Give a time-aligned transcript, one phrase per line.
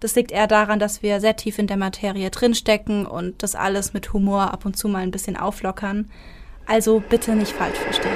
[0.00, 3.94] Das liegt eher daran, dass wir sehr tief in der Materie drinstecken und das alles
[3.94, 6.10] mit Humor ab und zu mal ein bisschen auflockern.
[6.66, 8.12] Also bitte nicht falsch verstehen.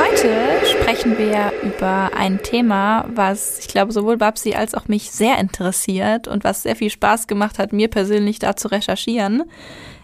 [0.00, 5.38] Heute sprechen wir über ein Thema, was ich glaube sowohl Babsi als auch mich sehr
[5.38, 9.44] interessiert und was sehr viel Spaß gemacht hat, mir persönlich da zu recherchieren.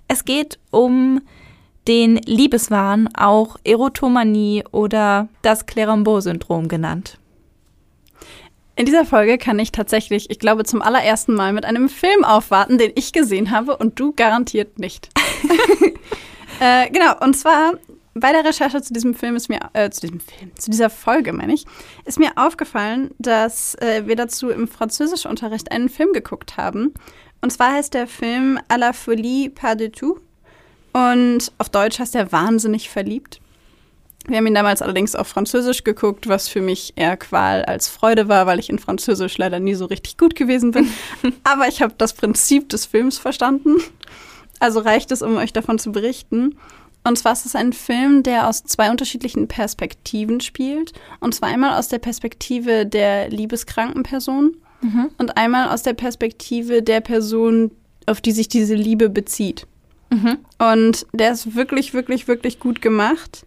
[0.06, 1.20] Es geht um
[1.88, 7.18] den Liebeswahn, auch Erotomanie oder das Clerambault-Syndrom genannt.
[8.76, 12.76] In dieser Folge kann ich tatsächlich, ich glaube, zum allerersten Mal mit einem Film aufwarten,
[12.76, 15.10] den ich gesehen habe und du garantiert nicht.
[16.60, 17.74] äh, genau, und zwar
[18.14, 21.32] bei der Recherche zu diesem Film ist mir, äh, zu diesem Film, zu dieser Folge
[21.32, 21.66] meine ich,
[22.04, 26.94] ist mir aufgefallen, dass äh, wir dazu im Französischunterricht einen Film geguckt haben.
[27.42, 30.20] Und zwar heißt der Film À la folie pas du tout.
[30.92, 33.40] Und auf Deutsch heißt er Wahnsinnig verliebt.
[34.26, 38.28] Wir haben ihn damals allerdings auf Französisch geguckt, was für mich eher Qual als Freude
[38.28, 40.88] war, weil ich in Französisch leider nie so richtig gut gewesen bin.
[41.44, 43.76] Aber ich habe das Prinzip des Films verstanden.
[44.60, 46.56] Also reicht es, um euch davon zu berichten.
[47.06, 50.92] Und zwar ist es ein Film, der aus zwei unterschiedlichen Perspektiven spielt.
[51.20, 55.10] Und zwar einmal aus der Perspektive der liebeskranken Person mhm.
[55.18, 57.72] und einmal aus der Perspektive der Person,
[58.06, 59.66] auf die sich diese Liebe bezieht.
[60.10, 60.38] Mhm.
[60.58, 63.44] Und der ist wirklich, wirklich, wirklich gut gemacht.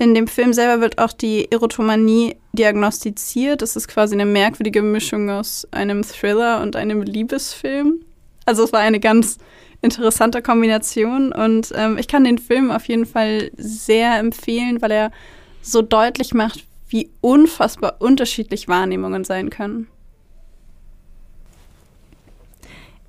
[0.00, 3.60] In dem Film selber wird auch die Erotomanie diagnostiziert.
[3.60, 8.00] Das ist quasi eine merkwürdige Mischung aus einem Thriller und einem Liebesfilm.
[8.46, 9.36] Also es war eine ganz
[9.82, 15.12] interessante Kombination und ähm, ich kann den Film auf jeden Fall sehr empfehlen, weil er
[15.60, 19.86] so deutlich macht, wie unfassbar unterschiedlich Wahrnehmungen sein können.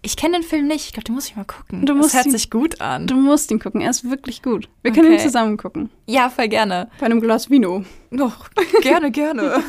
[0.04, 0.86] Ich kenne den Film nicht.
[0.86, 1.86] Ich glaube, den muss ich mal gucken.
[1.86, 3.06] Du musst das hört ihn, sich gut an.
[3.08, 3.82] Du musst ihn gucken.
[3.82, 4.68] Er ist wirklich gut.
[4.82, 5.16] Wir können Okay.
[5.18, 5.90] ihn zusammen gucken.
[6.08, 6.90] Ja, voll gerne.
[7.00, 7.84] Bei einem Glas Vino.
[8.10, 8.50] Doch,
[8.82, 9.62] gerne, gerne.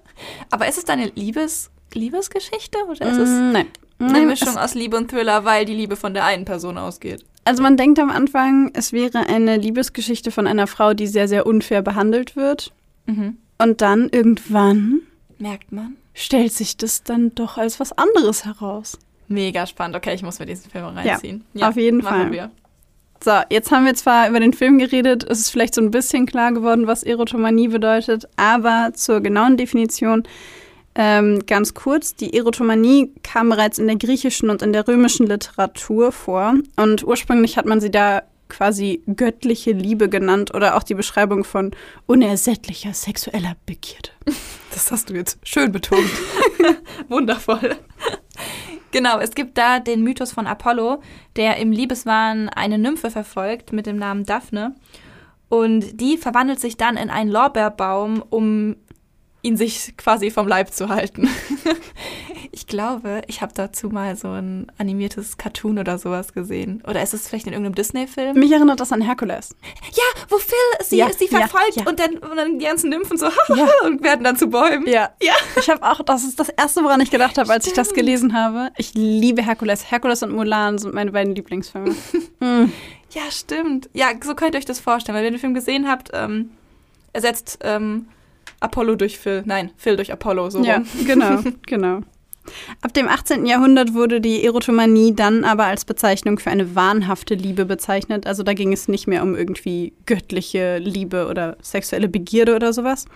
[0.50, 3.66] Aber ist es deine Liebes Liebesgeschichte oder ist es Mm, Nein.
[3.98, 7.24] eine Mischung aus Liebe und Thriller, weil die Liebe von der einen Person ausgeht?
[7.46, 11.46] also man denkt am Anfang, es wäre eine Liebesgeschichte von einer Frau, die sehr, sehr
[11.46, 12.72] unfair behandelt wird.
[13.06, 13.38] Mhm.
[13.56, 15.00] Und dann irgendwann
[15.38, 15.96] Merkt man.
[16.12, 18.98] stellt sich das dann doch als was anderes heraus.
[19.28, 19.96] Mega spannend.
[19.96, 21.44] Okay, ich muss mir diesen Film reinziehen.
[21.60, 22.32] auf jeden machen Fall.
[22.32, 22.50] Wir.
[23.22, 26.24] So, jetzt haben wir zwar über den Film geredet, es ist vielleicht so ein bisschen
[26.26, 30.22] klar geworden, was Erotomanie bedeutet, aber zur genauen Definition
[30.94, 32.14] ähm, ganz kurz.
[32.14, 37.56] Die Erotomanie kam bereits in der griechischen und in der römischen Literatur vor und ursprünglich
[37.56, 41.72] hat man sie da quasi göttliche Liebe genannt oder auch die Beschreibung von
[42.06, 44.10] unersättlicher sexueller Begierde.
[44.70, 46.08] Das hast du jetzt schön betont.
[47.08, 47.76] Wundervoll.
[48.90, 51.02] Genau, es gibt da den Mythos von Apollo,
[51.36, 54.74] der im Liebeswahn eine Nymphe verfolgt mit dem Namen Daphne.
[55.48, 58.76] Und die verwandelt sich dann in einen Lorbeerbaum, um
[59.42, 61.28] ihn sich quasi vom Leib zu halten.
[62.58, 66.82] ich glaube, ich habe dazu mal so ein animiertes Cartoon oder sowas gesehen.
[66.88, 68.36] Oder ist es vielleicht in irgendeinem Disney-Film?
[68.36, 69.54] Mich erinnert das an Herkules.
[69.92, 71.86] Ja, wo Phil sie, Ja, sie ja, verfolgt ja.
[71.86, 73.68] Und, dann, und dann die ganzen Nymphen so Ja.
[73.84, 74.88] und werden dann zu Bäumen.
[74.88, 75.34] Ja, ja.
[75.58, 78.00] Ich habe auch, das ist das Erste, woran ich gedacht habe, als ich das Stimmt.
[78.00, 78.70] gelesen habe.
[78.76, 79.90] Ich liebe Herkules.
[79.90, 81.94] Herkules und Mulan sind meine beiden Lieblingsfilme.
[82.40, 82.64] mm.
[83.10, 83.88] Ja, stimmt.
[83.94, 85.16] Ja, so könnt ihr euch das vorstellen.
[85.16, 86.50] Weil wenn ihr den Film gesehen habt, ähm,
[87.14, 88.06] ersetzt ähm,
[88.60, 89.42] Apollo durch Phil.
[89.46, 90.86] Nein, Phil durch Apollo, so Ja, rum.
[91.06, 92.00] genau, genau.
[92.80, 93.46] Ab dem 18.
[93.46, 98.26] Jahrhundert wurde die Erotomanie dann aber als Bezeichnung für eine wahnhafte Liebe bezeichnet.
[98.26, 103.06] Also da ging es nicht mehr um irgendwie göttliche Liebe oder sexuelle Begierde oder sowas.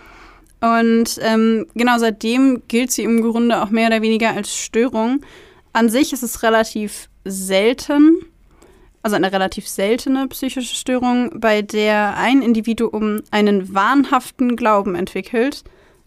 [0.63, 5.21] Und ähm, genau seitdem gilt sie im Grunde auch mehr oder weniger als Störung.
[5.73, 8.17] An sich ist es relativ selten,
[9.01, 15.63] also eine relativ seltene psychische Störung, bei der ein Individuum einen wahnhaften Glauben entwickelt,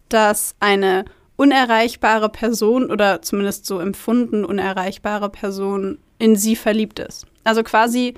[0.09, 1.05] dass eine
[1.37, 7.27] unerreichbare Person oder zumindest so empfunden unerreichbare Person in sie verliebt ist.
[7.45, 8.15] Also quasi,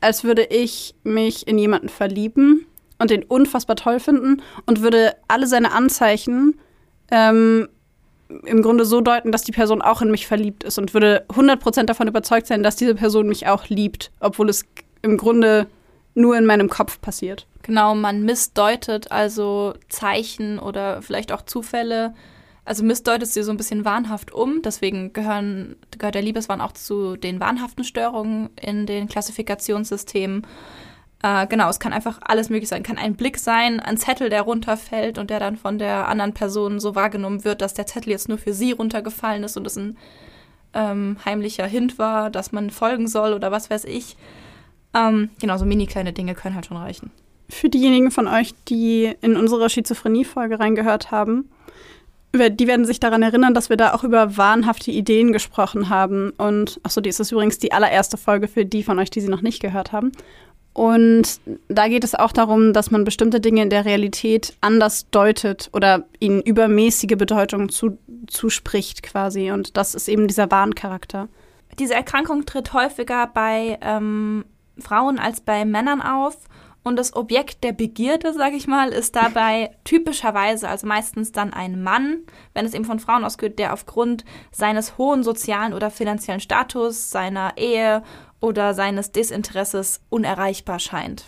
[0.00, 2.66] als würde ich mich in jemanden verlieben
[2.98, 6.58] und den unfassbar toll finden und würde alle seine Anzeichen
[7.10, 7.68] ähm,
[8.44, 11.84] im Grunde so deuten, dass die Person auch in mich verliebt ist und würde 100%
[11.84, 14.64] davon überzeugt sein, dass diese Person mich auch liebt, obwohl es
[15.02, 15.66] im Grunde
[16.14, 17.46] nur in meinem Kopf passiert.
[17.62, 22.14] Genau, man missdeutet also Zeichen oder vielleicht auch Zufälle.
[22.64, 24.62] Also missdeutet sie so ein bisschen wahnhaft um.
[24.62, 30.46] Deswegen gehören, gehört der Liebeswahn auch zu den wahnhaften Störungen in den Klassifikationssystemen.
[31.22, 32.82] Äh, genau, es kann einfach alles möglich sein.
[32.82, 36.80] Kann ein Blick sein, ein Zettel, der runterfällt und der dann von der anderen Person
[36.80, 39.96] so wahrgenommen wird, dass der Zettel jetzt nur für sie runtergefallen ist und es ein
[40.72, 44.16] ähm, heimlicher Hint war, dass man folgen soll oder was weiß ich.
[44.94, 47.10] Ähm, genau, so mini kleine Dinge können halt schon reichen.
[47.48, 51.50] Für diejenigen von euch, die in unsere Schizophrenie-Folge reingehört haben,
[52.32, 56.30] die werden sich daran erinnern, dass wir da auch über wahnhafte Ideen gesprochen haben.
[56.30, 59.28] Und achso, die ist das übrigens die allererste Folge für die von euch, die sie
[59.28, 60.12] noch nicht gehört haben.
[60.72, 65.68] Und da geht es auch darum, dass man bestimmte Dinge in der Realität anders deutet
[65.72, 67.98] oder ihnen übermäßige Bedeutung zu,
[68.28, 69.50] zuspricht quasi.
[69.50, 71.28] Und das ist eben dieser Wahncharakter.
[71.78, 74.44] Diese Erkrankung tritt häufiger bei ähm,
[74.78, 76.36] Frauen als bei Männern auf.
[76.82, 81.82] Und das Objekt der Begierde, sage ich mal, ist dabei typischerweise, also meistens dann ein
[81.82, 82.20] Mann,
[82.54, 87.58] wenn es eben von Frauen ausgeht, der aufgrund seines hohen sozialen oder finanziellen Status, seiner
[87.58, 88.02] Ehe
[88.40, 91.26] oder seines Desinteresses unerreichbar scheint.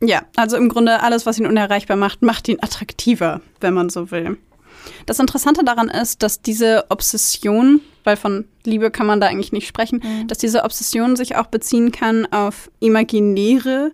[0.00, 4.10] Ja, also im Grunde alles, was ihn unerreichbar macht, macht ihn attraktiver, wenn man so
[4.10, 4.38] will.
[5.06, 9.66] Das Interessante daran ist, dass diese Obsession, weil von Liebe kann man da eigentlich nicht
[9.66, 10.28] sprechen, mhm.
[10.28, 13.92] dass diese Obsession sich auch beziehen kann auf imaginäre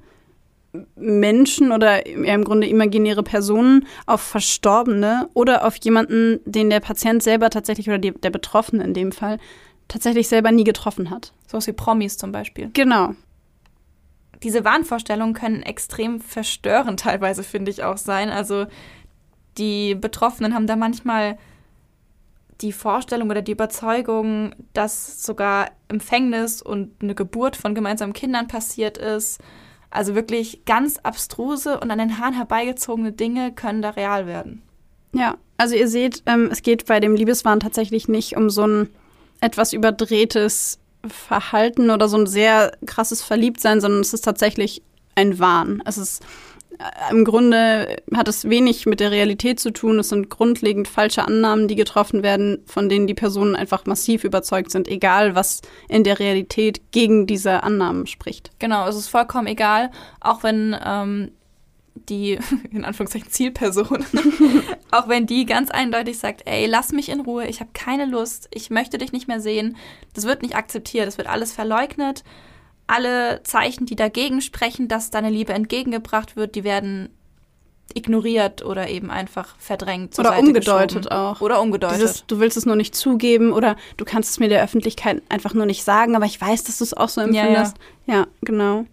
[0.97, 7.51] Menschen oder im Grunde imaginäre Personen, auf Verstorbene oder auf jemanden, den der Patient selber
[7.51, 9.39] tatsächlich oder die, der Betroffene in dem Fall
[9.89, 11.33] tatsächlich selber nie getroffen hat.
[11.49, 12.71] So wie Promis zum Beispiel.
[12.73, 13.15] Genau.
[14.43, 18.31] Diese Wahnvorstellungen können extrem verstörend teilweise, finde ich, auch sein.
[18.31, 18.67] Also
[19.59, 21.37] die Betroffenen haben da manchmal
[22.61, 28.99] die Vorstellung oder die Überzeugung, dass sogar Empfängnis und eine Geburt von gemeinsamen Kindern passiert
[28.99, 29.41] ist.
[29.91, 34.63] Also wirklich ganz abstruse und an den Haaren herbeigezogene Dinge können da real werden.
[35.13, 38.89] Ja, also ihr seht, ähm, es geht bei dem Liebeswahn tatsächlich nicht um so ein
[39.41, 44.83] etwas überdrehtes Verhalten oder so ein sehr krasses Verliebtsein, sondern es ist tatsächlich
[45.15, 45.83] ein Wahn.
[45.87, 46.23] Es ist
[47.11, 49.99] im Grunde hat es wenig mit der Realität zu tun.
[49.99, 54.71] Es sind grundlegend falsche Annahmen, die getroffen werden, von denen die Personen einfach massiv überzeugt
[54.71, 58.51] sind, egal was in der Realität gegen diese Annahmen spricht.
[58.59, 59.91] Genau, es ist vollkommen egal,
[60.21, 61.33] auch wenn ähm,
[62.09, 62.39] die,
[62.71, 64.05] in Anführungszeichen, Zielperson,
[64.91, 68.49] auch wenn die ganz eindeutig sagt, ey, lass mich in Ruhe, ich habe keine Lust,
[68.53, 69.77] ich möchte dich nicht mehr sehen,
[70.15, 72.25] das wird nicht akzeptiert, das wird alles verleugnet.
[72.91, 77.11] Alle Zeichen, die dagegen sprechen, dass deine Liebe entgegengebracht wird, die werden
[77.95, 80.19] ignoriert oder eben einfach verdrängt.
[80.19, 81.09] oder Seite umgedeutet geschoben.
[81.09, 81.41] auch.
[81.41, 81.99] Oder umgedeutet.
[81.99, 85.55] Dieses, du willst es nur nicht zugeben oder du kannst es mir der Öffentlichkeit einfach
[85.55, 87.77] nur nicht sagen, aber ich weiß, dass du es auch so empfindest.
[88.07, 88.21] Ja, ja.
[88.21, 88.87] ja, genau.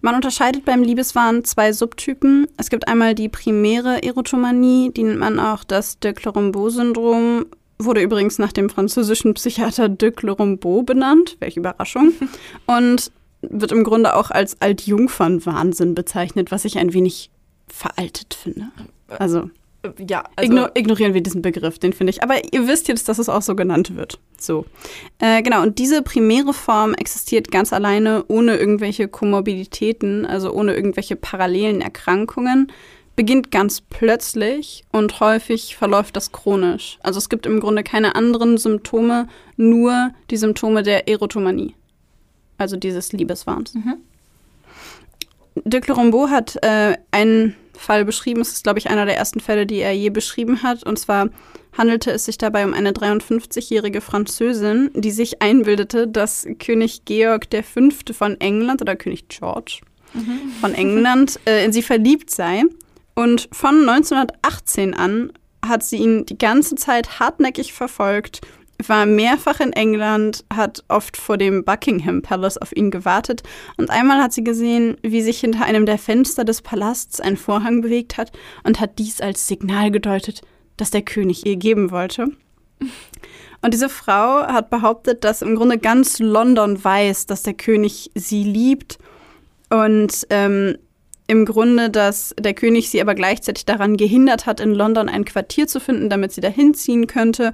[0.00, 2.48] Man unterscheidet beim Liebeswahn zwei Subtypen.
[2.56, 7.46] Es gibt einmal die primäre Erotomanie, die nennt man auch das de Clorombeau-Syndrom.
[7.78, 11.36] Wurde übrigens nach dem französischen Psychiater de Clorombeau benannt.
[11.38, 12.12] Welche Überraschung.
[12.66, 13.12] Und
[13.42, 17.30] wird im Grunde auch als Altjungfern-Wahnsinn bezeichnet, was ich ein wenig
[17.68, 18.68] veraltet finde.
[19.08, 19.50] Also
[19.98, 22.22] ja, also Igno ignorieren wir diesen Begriff, den finde ich.
[22.22, 24.18] Aber ihr wisst jetzt, dass es auch so genannt wird.
[24.38, 24.66] So.
[25.18, 31.16] Äh, genau, und diese primäre Form existiert ganz alleine ohne irgendwelche Komorbiditäten, also ohne irgendwelche
[31.16, 32.70] parallelen Erkrankungen,
[33.16, 36.98] beginnt ganz plötzlich und häufig verläuft das chronisch.
[37.02, 41.74] Also es gibt im Grunde keine anderen Symptome, nur die Symptome der Erotomanie.
[42.60, 43.72] Also dieses Liebeswahns.
[43.72, 43.94] Mhm.
[45.64, 48.42] De Clorombeau hat äh, einen Fall beschrieben.
[48.42, 50.84] Es ist, glaube ich, einer der ersten Fälle, die er je beschrieben hat.
[50.84, 51.30] Und zwar
[51.76, 58.12] handelte es sich dabei um eine 53-jährige Französin, die sich einbildete, dass König Georg V.
[58.12, 59.80] von England oder König George
[60.12, 60.52] mhm.
[60.60, 62.64] von England äh, in sie verliebt sei.
[63.14, 65.32] Und von 1918 an
[65.66, 68.42] hat sie ihn die ganze Zeit hartnäckig verfolgt
[68.88, 73.42] war mehrfach in England, hat oft vor dem Buckingham Palace auf ihn gewartet
[73.76, 77.80] und einmal hat sie gesehen, wie sich hinter einem der Fenster des Palasts ein Vorhang
[77.80, 78.32] bewegt hat
[78.64, 80.42] und hat dies als Signal gedeutet,
[80.76, 82.28] dass der König ihr geben wollte.
[83.62, 88.44] Und diese Frau hat behauptet, dass im Grunde ganz London weiß, dass der König sie
[88.44, 88.98] liebt
[89.68, 90.76] und ähm,
[91.26, 95.68] im Grunde, dass der König sie aber gleichzeitig daran gehindert hat, in London ein Quartier
[95.68, 97.52] zu finden, damit sie dahin ziehen könnte.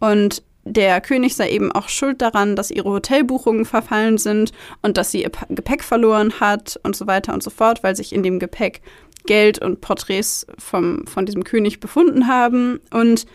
[0.00, 5.10] Und der König sei eben auch schuld daran, dass ihre Hotelbuchungen verfallen sind und dass
[5.10, 8.38] sie ihr Gepäck verloren hat und so weiter und so fort, weil sich in dem
[8.38, 8.82] Gepäck
[9.26, 12.80] Geld und Porträts vom, von diesem König befunden haben.
[12.90, 13.26] Und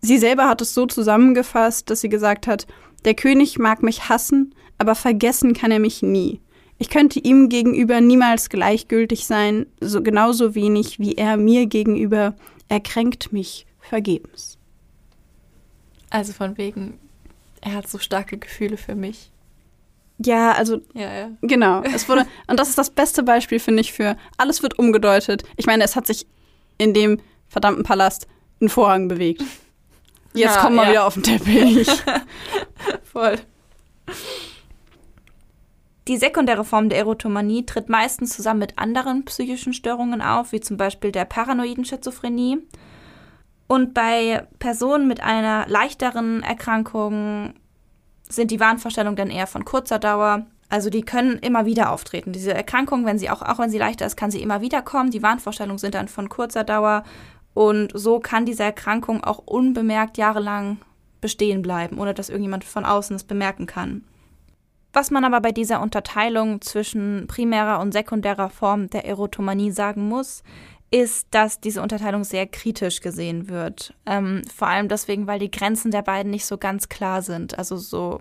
[0.00, 2.66] sie selber hat es so zusammengefasst, dass sie gesagt hat,
[3.04, 6.40] der König mag mich hassen, aber vergessen kann er mich nie.
[6.78, 12.34] Ich könnte ihm gegenüber niemals gleichgültig sein, so genauso wenig wie er mir gegenüber.
[12.68, 14.53] Er kränkt mich vergebens.
[16.14, 17.00] Also von wegen,
[17.60, 19.32] er hat so starke Gefühle für mich.
[20.18, 21.30] Ja, also ja, ja.
[21.42, 21.82] genau.
[21.82, 25.42] Es wurde und das ist das beste Beispiel finde ich für alles wird umgedeutet.
[25.56, 26.28] Ich meine, es hat sich
[26.78, 27.18] in dem
[27.48, 28.28] verdammten Palast
[28.62, 29.42] ein Vorhang bewegt.
[30.34, 30.90] Jetzt ja, kommen wir ja.
[30.90, 31.88] wieder auf den Teppich.
[33.12, 33.34] Voll.
[36.06, 40.76] Die sekundäre Form der Erotomanie tritt meistens zusammen mit anderen psychischen Störungen auf, wie zum
[40.76, 42.58] Beispiel der paranoiden Schizophrenie.
[43.66, 47.54] Und bei Personen mit einer leichteren Erkrankung
[48.28, 50.46] sind die Wahnvorstellungen dann eher von kurzer Dauer.
[50.68, 52.32] Also die können immer wieder auftreten.
[52.32, 55.10] Diese Erkrankung, wenn sie auch, auch wenn sie leichter ist, kann sie immer wieder kommen.
[55.10, 57.04] Die Wahnvorstellungen sind dann von kurzer Dauer.
[57.54, 60.78] Und so kann diese Erkrankung auch unbemerkt jahrelang
[61.20, 64.04] bestehen bleiben, ohne dass irgendjemand von außen es bemerken kann.
[64.92, 70.44] Was man aber bei dieser Unterteilung zwischen primärer und sekundärer Form der Erotomanie sagen muss,
[70.90, 73.94] ist, dass diese Unterteilung sehr kritisch gesehen wird.
[74.06, 77.58] Ähm, vor allem deswegen, weil die Grenzen der beiden nicht so ganz klar sind.
[77.58, 78.20] Also so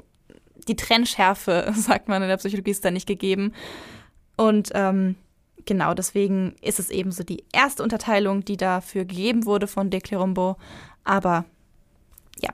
[0.67, 3.53] die Trennschärfe, sagt man in der Psychologie, ist da nicht gegeben.
[4.37, 5.15] Und ähm,
[5.65, 9.99] genau deswegen ist es eben so die erste Unterteilung, die dafür gegeben wurde von De
[9.99, 10.57] Clerumbo.
[11.03, 11.45] Aber
[12.41, 12.49] ja.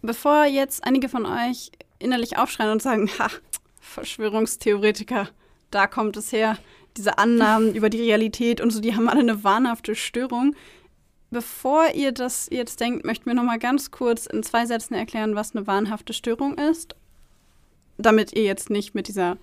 [0.00, 3.28] Bevor jetzt einige von euch innerlich aufschreien und sagen, ha,
[3.80, 5.28] Verschwörungstheoretiker,
[5.70, 6.56] da kommt es her
[6.98, 10.54] diese Annahmen über die Realität und so, die haben alle eine wahnhafte Störung.
[11.30, 15.34] Bevor ihr das jetzt denkt, möchten wir noch mal ganz kurz in zwei Sätzen erklären,
[15.34, 16.96] was eine wahnhafte Störung ist,
[17.96, 19.36] damit ihr jetzt nicht mit dieser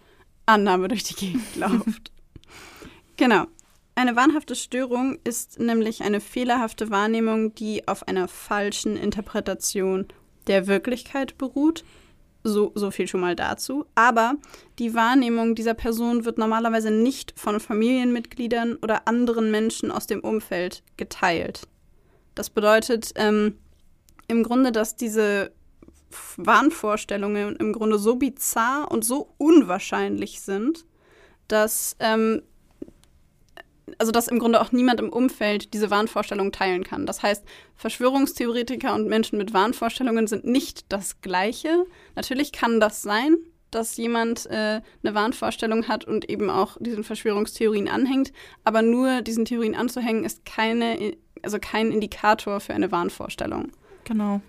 [0.45, 2.11] Annahme durch die Gegend lauft.
[3.17, 3.45] genau.
[3.97, 10.05] Eine wahnhafte Störung ist nämlich eine fehlerhafte Wahrnehmung, die auf einer falschen Interpretation
[10.47, 11.85] der Wirklichkeit beruht
[12.45, 13.85] so, so viel schon mal dazu.
[13.95, 14.35] Aber
[14.79, 20.83] die Wahrnehmung dieser Person wird normalerweise nicht von Familienmitgliedern oder anderen Menschen aus dem Umfeld
[20.95, 21.67] geteilt.
[22.35, 23.57] Das bedeutet ähm,
[24.27, 25.51] im Grunde, dass diese
[26.37, 30.85] Wahnvorstellungen im Grunde so bizarr und so unwahrscheinlich sind,
[31.47, 32.41] dass ähm,
[33.97, 37.05] also dass im Grunde auch niemand im Umfeld diese Wahnvorstellungen teilen kann.
[37.05, 37.43] Das heißt,
[37.75, 41.85] Verschwörungstheoretiker und Menschen mit Wahnvorstellungen sind nicht das Gleiche.
[42.15, 43.37] Natürlich kann das sein,
[43.71, 48.31] dass jemand äh, eine Wahnvorstellung hat und eben auch diesen Verschwörungstheorien anhängt,
[48.63, 53.71] aber nur diesen Theorien anzuhängen ist keine, also kein Indikator für eine Wahnvorstellung.
[54.05, 54.41] Genau.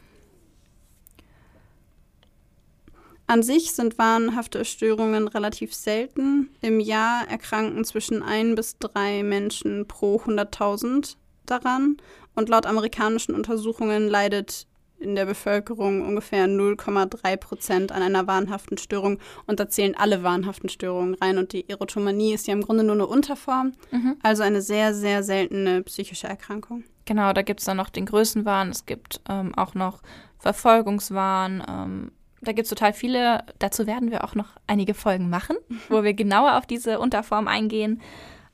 [3.29, 6.51] An sich sind wahnhafte Störungen relativ selten.
[6.61, 11.97] Im Jahr erkranken zwischen ein bis drei Menschen pro 100.000 daran.
[12.35, 14.67] Und laut amerikanischen Untersuchungen leidet
[14.99, 19.19] in der Bevölkerung ungefähr 0,3 Prozent an einer wahnhaften Störung.
[19.47, 21.39] Und da zählen alle wahnhaften Störungen rein.
[21.39, 24.17] Und die Erotomanie ist ja im Grunde nur eine Unterform, mhm.
[24.23, 26.85] also eine sehr, sehr seltene psychische Erkrankung.
[27.05, 30.03] Genau, da gibt es dann noch den Größenwahn, es gibt ähm, auch noch
[30.39, 33.45] Verfolgungswahn, ähm, da gibt es total viele.
[33.59, 35.57] Dazu werden wir auch noch einige Folgen machen,
[35.89, 38.01] wo wir genauer auf diese Unterform eingehen.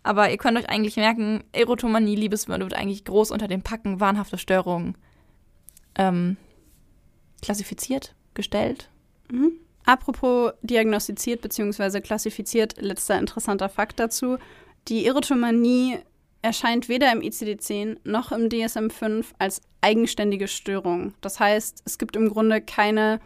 [0.02, 4.36] Aber ihr könnt euch eigentlich merken, Erotomanie, Liebesmörder wird eigentlich groß unter dem Packen wahnhafte
[4.36, 4.96] Störungen
[5.96, 6.36] ähm,
[7.40, 8.88] klassifiziert, gestellt.
[9.30, 9.52] Mhm.
[9.84, 12.00] Apropos diagnostiziert bzw.
[12.00, 14.38] klassifiziert, letzter interessanter Fakt dazu.
[14.88, 15.98] Die Erotomanie
[16.40, 21.14] erscheint weder im ICD-10 noch im DSM-5 als eigenständige Störung.
[21.20, 23.20] Das heißt, es gibt im Grunde keine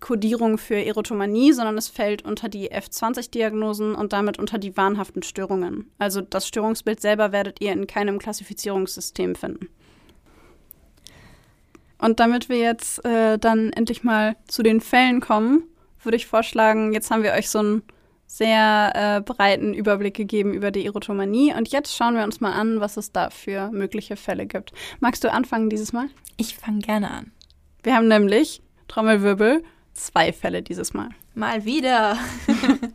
[0.00, 5.90] Kodierung für Erotomanie, sondern es fällt unter die F20-Diagnosen und damit unter die wahnhaften Störungen.
[5.98, 9.68] Also das Störungsbild selber werdet ihr in keinem Klassifizierungssystem finden.
[11.98, 15.64] Und damit wir jetzt äh, dann endlich mal zu den Fällen kommen,
[16.02, 17.82] würde ich vorschlagen, jetzt haben wir euch so einen
[18.26, 21.52] sehr äh, breiten Überblick gegeben über die Erotomanie.
[21.52, 24.72] Und jetzt schauen wir uns mal an, was es da für mögliche Fälle gibt.
[25.00, 26.06] Magst du anfangen dieses Mal?
[26.36, 27.32] Ich fange gerne an.
[27.82, 29.62] Wir haben nämlich, Trommelwirbel,
[30.06, 31.10] zwei Fälle dieses Mal.
[31.34, 32.16] Mal wieder.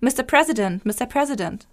[0.00, 0.22] Mr.
[0.22, 1.06] President, Mr.
[1.06, 1.66] President.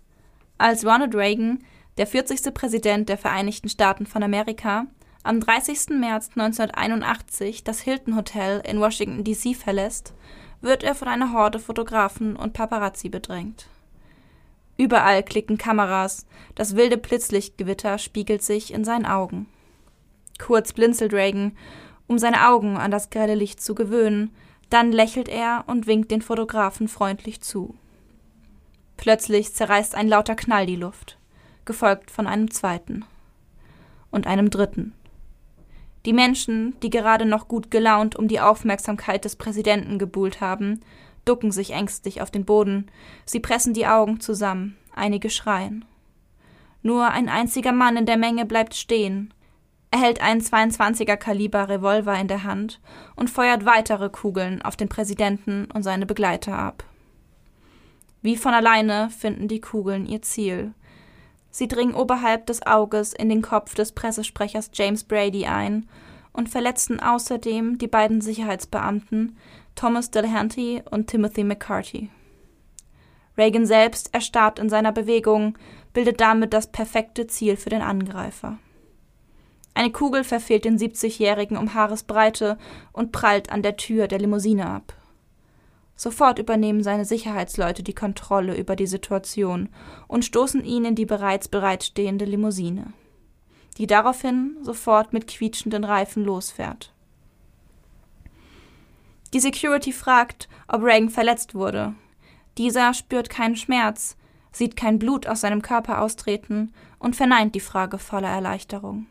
[0.58, 1.63] Als Ronald Reagan,
[1.98, 2.53] der 40.
[2.53, 4.86] Präsident der Vereinigten Staaten von Amerika,
[5.24, 5.89] am 30.
[5.89, 9.53] März 1981 das Hilton Hotel in Washington, D.C.
[9.53, 10.13] verlässt,
[10.62, 13.67] wird er von einer Horde Fotografen und Paparazzi bedrängt.
[14.77, 16.25] Überall klicken Kameras,
[16.56, 19.48] das wilde Blitzlichtgewitter spiegelt sich in seinen Augen.
[20.38, 21.58] Kurz blinzelt Reagan,
[22.08, 24.32] um seine Augen an das grelle Licht zu gewöhnen,
[24.70, 27.75] dann lächelt er und winkt den Fotografen freundlich zu.
[28.98, 31.17] Plötzlich zerreißt ein lauter Knall die Luft,
[31.65, 33.06] gefolgt von einem zweiten
[34.12, 34.94] und einem dritten.
[36.06, 40.82] Die Menschen, die gerade noch gut gelaunt um die Aufmerksamkeit des Präsidenten gebuhlt haben,
[41.25, 42.88] ducken sich ängstlich auf den Boden,
[43.25, 45.84] sie pressen die Augen zusammen, einige schreien.
[46.82, 49.34] Nur ein einziger Mann in der Menge bleibt stehen.
[49.98, 52.80] Er hält einen 22er Kaliber Revolver in der Hand
[53.16, 56.84] und feuert weitere Kugeln auf den Präsidenten und seine Begleiter ab.
[58.22, 60.75] Wie von alleine finden die Kugeln ihr Ziel.
[61.50, 65.89] Sie dringen oberhalb des Auges in den Kopf des Pressesprechers James Brady ein
[66.32, 69.36] und verletzten außerdem die beiden Sicherheitsbeamten
[69.74, 72.12] Thomas Delahanty und Timothy McCarthy.
[73.36, 75.58] Reagan selbst erstarrt in seiner Bewegung,
[75.92, 78.60] bildet damit das perfekte Ziel für den Angreifer.
[79.77, 82.57] Eine Kugel verfehlt den 70-Jährigen um Haaresbreite
[82.93, 84.96] und prallt an der Tür der Limousine ab.
[85.96, 89.69] Sofort übernehmen seine Sicherheitsleute die Kontrolle über die Situation
[90.07, 92.91] und stoßen ihn in die bereits bereitstehende Limousine,
[93.77, 96.91] die daraufhin sofort mit quietschenden Reifen losfährt.
[99.31, 101.93] Die Security fragt, ob Reagan verletzt wurde.
[102.57, 104.17] Dieser spürt keinen Schmerz,
[104.51, 109.05] sieht kein Blut aus seinem Körper austreten und verneint die Frage voller Erleichterung.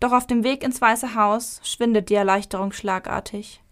[0.00, 3.62] Doch auf dem Weg ins Weiße Haus schwindet die Erleichterung schlagartig.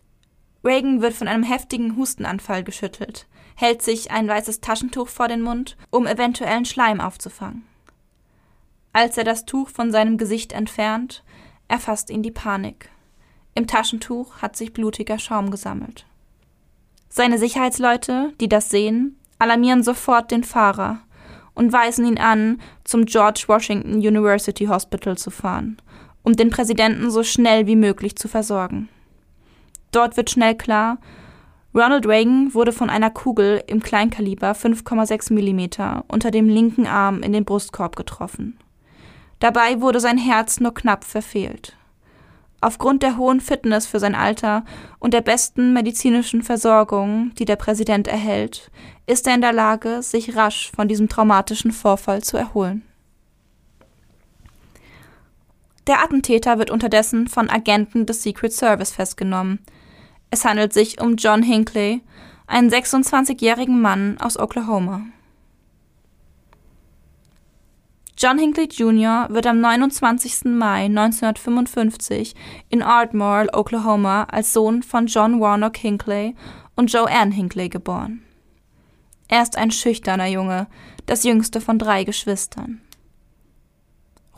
[0.65, 5.77] Reagan wird von einem heftigen Hustenanfall geschüttelt, hält sich ein weißes Taschentuch vor den Mund,
[5.91, 7.67] um eventuellen Schleim aufzufangen.
[8.95, 11.23] Als er das Tuch von seinem Gesicht entfernt,
[11.69, 12.89] erfasst ihn die Panik.
[13.55, 16.07] Im Taschentuch hat sich blutiger Schaum gesammelt.
[17.09, 21.01] Seine Sicherheitsleute, die das sehen, alarmieren sofort den Fahrer
[21.55, 25.77] und weisen ihn an, zum George Washington University Hospital zu fahren,
[26.25, 28.89] um den Präsidenten so schnell wie möglich zu versorgen.
[29.93, 30.99] Dort wird schnell klar,
[31.75, 37.33] Ronald Reagan wurde von einer Kugel im Kleinkaliber 5,6 mm unter dem linken Arm in
[37.33, 38.59] den Brustkorb getroffen.
[39.41, 41.77] Dabei wurde sein Herz nur knapp verfehlt.
[42.61, 44.65] Aufgrund der hohen Fitness für sein Alter
[45.01, 48.71] und der besten medizinischen Versorgung, die der Präsident erhält,
[49.07, 52.83] ist er in der Lage, sich rasch von diesem traumatischen Vorfall zu erholen.
[55.87, 59.59] Der Attentäter wird unterdessen von Agenten des Secret Service festgenommen,
[60.35, 62.03] es handelt sich um John Hinckley,
[62.49, 65.03] einen 26-jährigen Mann aus Oklahoma.
[68.19, 69.29] John Hinckley Jr.
[69.31, 70.47] wird am 29.
[70.47, 72.35] Mai 1955
[72.69, 76.35] in Ardmore, Oklahoma, als Sohn von John Warnock Hinckley
[76.75, 78.25] und Joanne Hinckley geboren.
[79.29, 80.67] Er ist ein schüchterner Junge,
[81.07, 82.81] das jüngste von drei Geschwistern.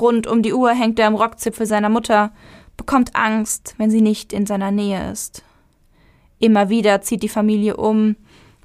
[0.00, 2.32] Rund um die Uhr hängt er am Rockzipfel seiner Mutter,
[2.76, 5.42] bekommt Angst, wenn sie nicht in seiner Nähe ist.
[6.38, 8.16] Immer wieder zieht die Familie um,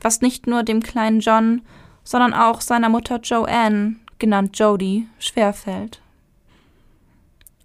[0.02, 1.62] was nicht nur dem kleinen John,
[2.04, 6.02] sondern auch seiner Mutter Joanne, genannt Jodie, schwerfällt.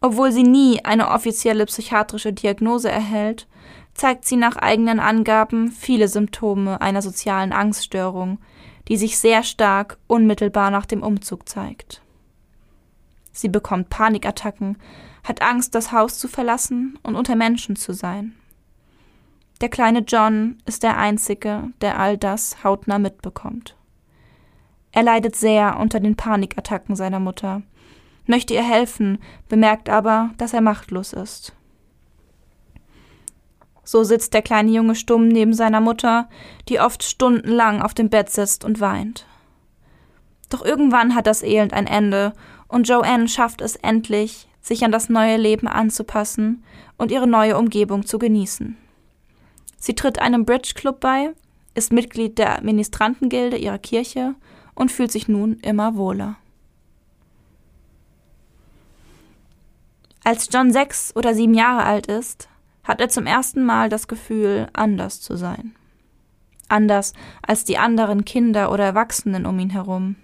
[0.00, 3.48] Obwohl sie nie eine offizielle psychiatrische Diagnose erhält,
[3.94, 8.38] zeigt sie nach eigenen Angaben viele Symptome einer sozialen Angststörung,
[8.88, 12.02] die sich sehr stark unmittelbar nach dem Umzug zeigt.
[13.36, 14.78] Sie bekommt Panikattacken,
[15.22, 18.34] hat Angst, das Haus zu verlassen und unter Menschen zu sein.
[19.60, 23.76] Der kleine John ist der Einzige, der all das hautnah mitbekommt.
[24.90, 27.60] Er leidet sehr unter den Panikattacken seiner Mutter,
[28.24, 29.18] möchte ihr helfen,
[29.50, 31.52] bemerkt aber, dass er machtlos ist.
[33.84, 36.30] So sitzt der kleine Junge stumm neben seiner Mutter,
[36.70, 39.26] die oft stundenlang auf dem Bett sitzt und weint.
[40.48, 42.32] Doch irgendwann hat das Elend ein Ende
[42.68, 46.64] und Joanne schafft es endlich, sich an das neue Leben anzupassen
[46.98, 48.76] und ihre neue Umgebung zu genießen.
[49.78, 51.32] Sie tritt einem Bridge Club bei,
[51.74, 54.34] ist Mitglied der Ministrantengilde ihrer Kirche
[54.74, 56.36] und fühlt sich nun immer wohler.
[60.24, 62.48] Als John sechs oder sieben Jahre alt ist,
[62.82, 65.76] hat er zum ersten Mal das Gefühl, anders zu sein.
[66.68, 70.16] Anders als die anderen Kinder oder Erwachsenen um ihn herum.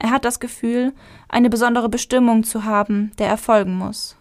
[0.00, 0.92] Er hat das Gefühl,
[1.28, 4.16] eine besondere Bestimmung zu haben, der er folgen muss.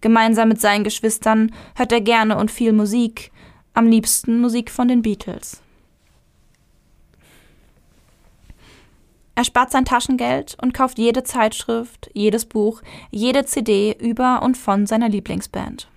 [0.00, 3.30] Gemeinsam mit seinen Geschwistern hört er gerne und viel Musik,
[3.74, 5.60] am liebsten Musik von den Beatles.
[9.34, 14.86] Er spart sein Taschengeld und kauft jede Zeitschrift, jedes Buch, jede CD über und von
[14.86, 15.88] seiner Lieblingsband.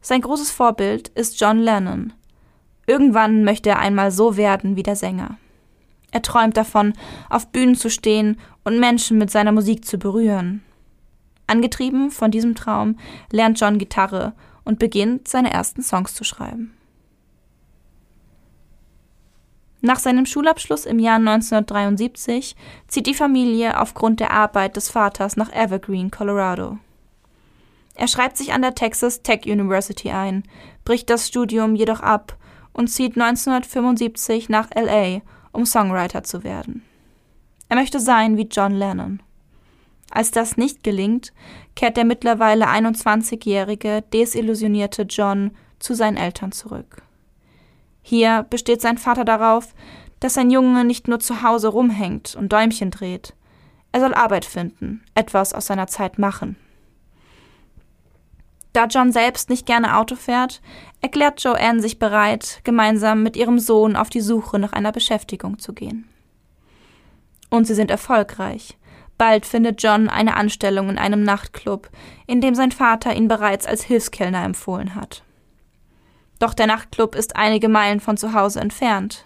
[0.00, 2.14] Sein großes Vorbild ist John Lennon.
[2.86, 5.36] Irgendwann möchte er einmal so werden wie der Sänger.
[6.16, 6.94] Er träumt davon,
[7.28, 10.62] auf Bühnen zu stehen und Menschen mit seiner Musik zu berühren.
[11.46, 12.98] Angetrieben von diesem Traum
[13.30, 14.32] lernt John Gitarre
[14.64, 16.72] und beginnt, seine ersten Songs zu schreiben.
[19.82, 22.56] Nach seinem Schulabschluss im Jahr 1973
[22.88, 26.78] zieht die Familie aufgrund der Arbeit des Vaters nach Evergreen, Colorado.
[27.94, 30.44] Er schreibt sich an der Texas Tech University ein,
[30.86, 32.38] bricht das Studium jedoch ab
[32.72, 35.20] und zieht 1975 nach LA,
[35.56, 36.82] um Songwriter zu werden.
[37.68, 39.20] Er möchte sein wie John Lennon.
[40.10, 41.32] Als das nicht gelingt,
[41.74, 47.02] kehrt der mittlerweile 21-jährige, desillusionierte John zu seinen Eltern zurück.
[48.02, 49.74] Hier besteht sein Vater darauf,
[50.20, 53.34] dass sein Junge nicht nur zu Hause rumhängt und Däumchen dreht.
[53.90, 56.56] Er soll Arbeit finden, etwas aus seiner Zeit machen.
[58.76, 60.60] Da John selbst nicht gerne Auto fährt,
[61.00, 65.72] erklärt Joanne sich bereit, gemeinsam mit ihrem Sohn auf die Suche nach einer Beschäftigung zu
[65.72, 66.06] gehen.
[67.48, 68.76] Und sie sind erfolgreich.
[69.16, 71.88] Bald findet John eine Anstellung in einem Nachtclub,
[72.26, 75.22] in dem sein Vater ihn bereits als Hilfskellner empfohlen hat.
[76.38, 79.24] Doch der Nachtclub ist einige Meilen von zu Hause entfernt.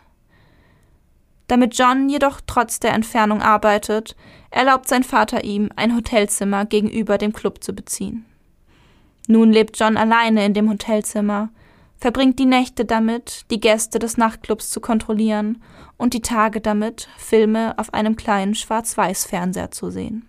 [1.48, 4.14] Damit John jedoch trotz der Entfernung arbeitet,
[4.52, 8.26] erlaubt sein Vater ihm, ein Hotelzimmer gegenüber dem Club zu beziehen.
[9.30, 11.50] Nun lebt John alleine in dem Hotelzimmer,
[11.98, 15.62] verbringt die Nächte damit, die Gäste des Nachtclubs zu kontrollieren
[15.96, 20.26] und die Tage damit, Filme auf einem kleinen Schwarz-Weiß-Fernseher zu sehen.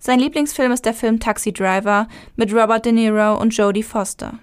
[0.00, 4.40] Sein Lieblingsfilm ist der Film Taxi Driver mit Robert De Niro und Jodie Foster.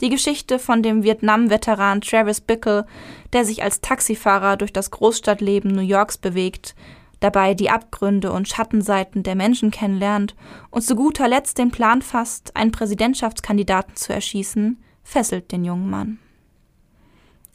[0.00, 2.86] Die Geschichte von dem Vietnam-Veteran Travis Bickle,
[3.32, 6.76] der sich als Taxifahrer durch das Großstadtleben New Yorks bewegt,
[7.22, 10.34] dabei die Abgründe und Schattenseiten der Menschen kennenlernt
[10.70, 16.18] und zu guter Letzt den Plan fasst, einen Präsidentschaftskandidaten zu erschießen, fesselt den jungen Mann.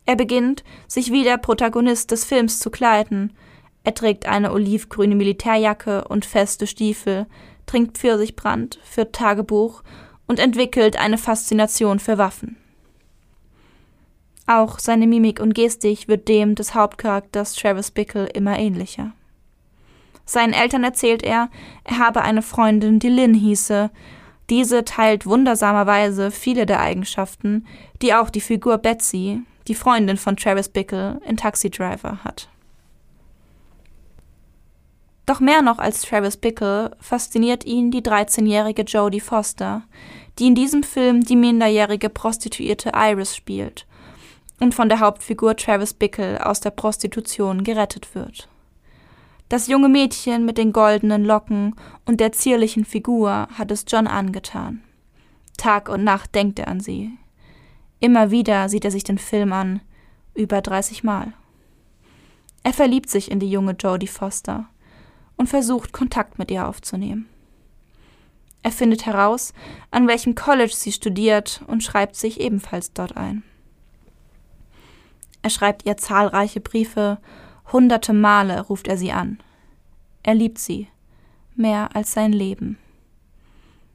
[0.06, 3.34] Er beginnt, sich wie der Protagonist des Films zu kleiden,
[3.84, 7.26] er trägt eine olivgrüne Militärjacke und feste Stiefel,
[7.66, 9.82] trinkt Pfirsichbrand, führt Tagebuch
[10.28, 12.58] und entwickelt eine Faszination für Waffen.
[14.46, 19.14] Auch seine Mimik und Gestik wird dem des Hauptcharakters Travis Bickle immer ähnlicher.
[20.28, 21.50] Seinen Eltern erzählt er,
[21.86, 23.90] er habe eine Freundin, die Lynn hieße.
[24.50, 27.66] Diese teilt wundersamerweise viele der Eigenschaften,
[28.02, 32.50] die auch die Figur Betsy, die Freundin von Travis Bickle, in Taxi Driver hat.
[35.26, 39.84] Doch mehr noch als Travis Bickle fasziniert ihn die 13-jährige Jodie Foster,
[40.40, 43.88] die in diesem Film die minderjährige Prostituierte Iris spielt
[44.60, 48.50] und von der Hauptfigur Travis Bickle aus der Prostitution gerettet wird.
[49.50, 54.84] Das junge Mädchen mit den goldenen Locken und der zierlichen Figur hat es John angetan.
[55.58, 57.12] Tag und Nacht denkt er an sie.
[58.00, 59.82] Immer wieder sieht er sich den Film an,
[60.36, 61.34] über 30 Mal.
[62.64, 64.68] Er verliebt sich in die junge Jodie Foster
[65.38, 67.30] und versucht Kontakt mit ihr aufzunehmen.
[68.64, 69.54] Er findet heraus,
[69.92, 73.44] an welchem College sie studiert und schreibt sich ebenfalls dort ein.
[75.42, 77.20] Er schreibt ihr zahlreiche Briefe,
[77.72, 79.40] hunderte Male ruft er sie an.
[80.24, 80.88] Er liebt sie,
[81.56, 82.78] mehr als sein Leben.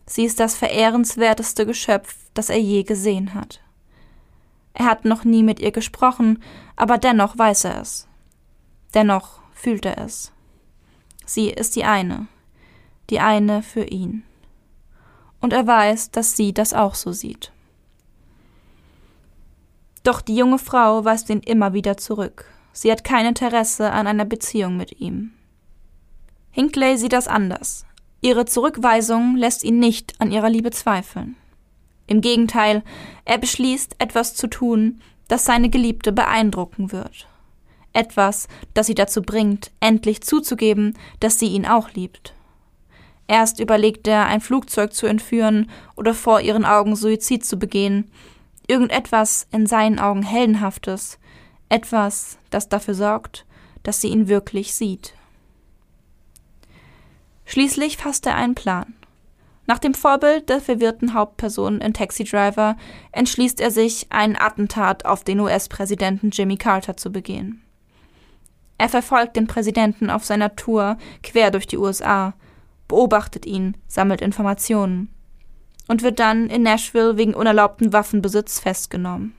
[0.07, 3.61] Sie ist das verehrenswerteste Geschöpf, das er je gesehen hat.
[4.75, 6.43] Er hat noch nie mit ihr gesprochen,
[6.77, 8.09] aber dennoch weiß er es.
[8.95, 10.33] Dennoch fühlt er es.
[11.25, 12.27] Sie ist die eine,
[13.11, 14.25] die eine für ihn.
[15.41, 17.53] Und er weiß, dass sie das auch so sieht.
[20.03, 22.52] Doch die junge Frau weist ihn immer wieder zurück.
[22.73, 25.33] Sie hat kein Interesse an einer Beziehung mit ihm.
[26.51, 27.87] Hinkley sieht das anders.
[28.21, 31.37] Ihre Zurückweisung lässt ihn nicht an ihrer Liebe zweifeln.
[32.07, 32.83] Im Gegenteil,
[33.25, 37.27] er beschließt, etwas zu tun, das seine Geliebte beeindrucken wird
[37.93, 42.35] etwas, das sie dazu bringt, endlich zuzugeben, dass sie ihn auch liebt.
[43.29, 48.11] Erst überlegt er, ein Flugzeug zu entführen oder vor ihren Augen Suizid zu begehen.
[48.67, 51.19] Irgendetwas in seinen Augen Heldenhaftes.
[51.73, 53.47] Etwas, das dafür sorgt,
[53.83, 55.15] dass sie ihn wirklich sieht.
[57.47, 58.93] Schließlich fasst er einen Plan.
[59.67, 62.77] Nach dem Vorbild der verwirrten Hauptperson in Taxi Driver
[63.13, 67.63] entschließt er sich, einen Attentat auf den US-Präsidenten Jimmy Carter zu begehen.
[68.77, 72.35] Er verfolgt den Präsidenten auf seiner Tour quer durch die USA,
[72.87, 75.09] beobachtet ihn, sammelt Informationen
[75.89, 79.35] und wird dann in Nashville wegen unerlaubten Waffenbesitz festgenommen.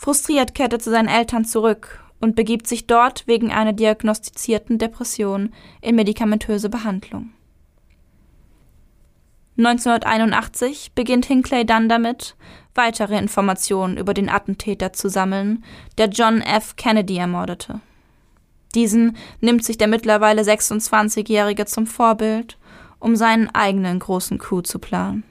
[0.00, 5.52] Frustriert kehrt er zu seinen Eltern zurück und begibt sich dort wegen einer diagnostizierten Depression
[5.82, 7.34] in medikamentöse Behandlung.
[9.58, 12.34] 1981 beginnt Hinckley dann damit,
[12.74, 15.62] weitere Informationen über den Attentäter zu sammeln,
[15.98, 16.76] der John F.
[16.76, 17.82] Kennedy ermordete.
[18.74, 22.56] Diesen nimmt sich der mittlerweile 26-Jährige zum Vorbild,
[23.00, 25.24] um seinen eigenen großen Coup zu planen.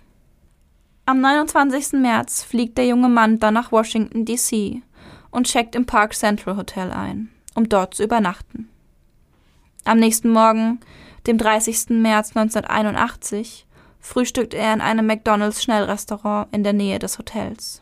[1.09, 1.93] Am 29.
[1.93, 4.83] März fliegt der junge Mann dann nach Washington, D.C.
[5.31, 8.69] und checkt im Park Central Hotel ein, um dort zu übernachten.
[9.85, 10.79] Am nächsten Morgen,
[11.25, 11.99] dem 30.
[11.99, 13.65] März 1981,
[13.99, 17.81] frühstückt er in einem McDonald's Schnellrestaurant in der Nähe des Hotels.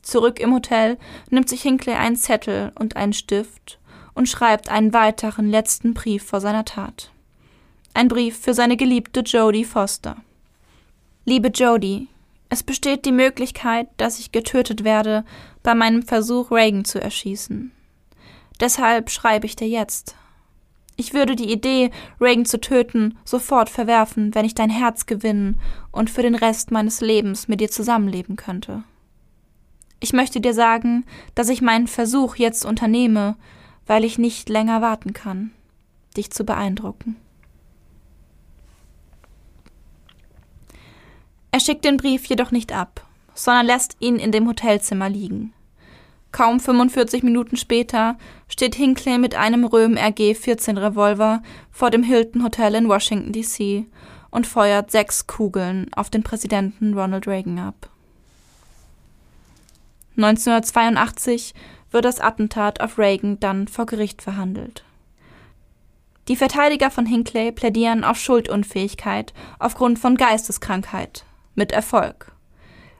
[0.00, 0.98] Zurück im Hotel
[1.30, 3.80] nimmt sich Hinckley einen Zettel und einen Stift
[4.14, 7.10] und schreibt einen weiteren letzten Brief vor seiner Tat.
[7.94, 10.18] Ein Brief für seine geliebte Jodie Foster.
[11.24, 12.08] Liebe Jodie,
[12.48, 15.24] es besteht die Möglichkeit, dass ich getötet werde
[15.62, 17.70] bei meinem Versuch, Reagan zu erschießen.
[18.58, 20.16] Deshalb schreibe ich dir jetzt.
[20.96, 25.60] Ich würde die Idee, Reagan zu töten, sofort verwerfen, wenn ich dein Herz gewinnen
[25.92, 28.82] und für den Rest meines Lebens mit dir zusammenleben könnte.
[30.00, 31.04] Ich möchte dir sagen,
[31.36, 33.36] dass ich meinen Versuch jetzt unternehme,
[33.86, 35.52] weil ich nicht länger warten kann,
[36.16, 37.16] dich zu beeindrucken.
[41.54, 45.52] Er schickt den Brief jedoch nicht ab, sondern lässt ihn in dem Hotelzimmer liegen.
[46.32, 48.16] Kaum 45 Minuten später
[48.48, 53.84] steht Hinckley mit einem Röhm RG 14 Revolver vor dem Hilton Hotel in Washington DC
[54.30, 57.90] und feuert sechs Kugeln auf den Präsidenten Ronald Reagan ab.
[60.16, 61.52] 1982
[61.90, 64.84] wird das Attentat auf Reagan dann vor Gericht verhandelt.
[66.28, 72.32] Die Verteidiger von Hinckley plädieren auf Schuldunfähigkeit aufgrund von Geisteskrankheit mit Erfolg.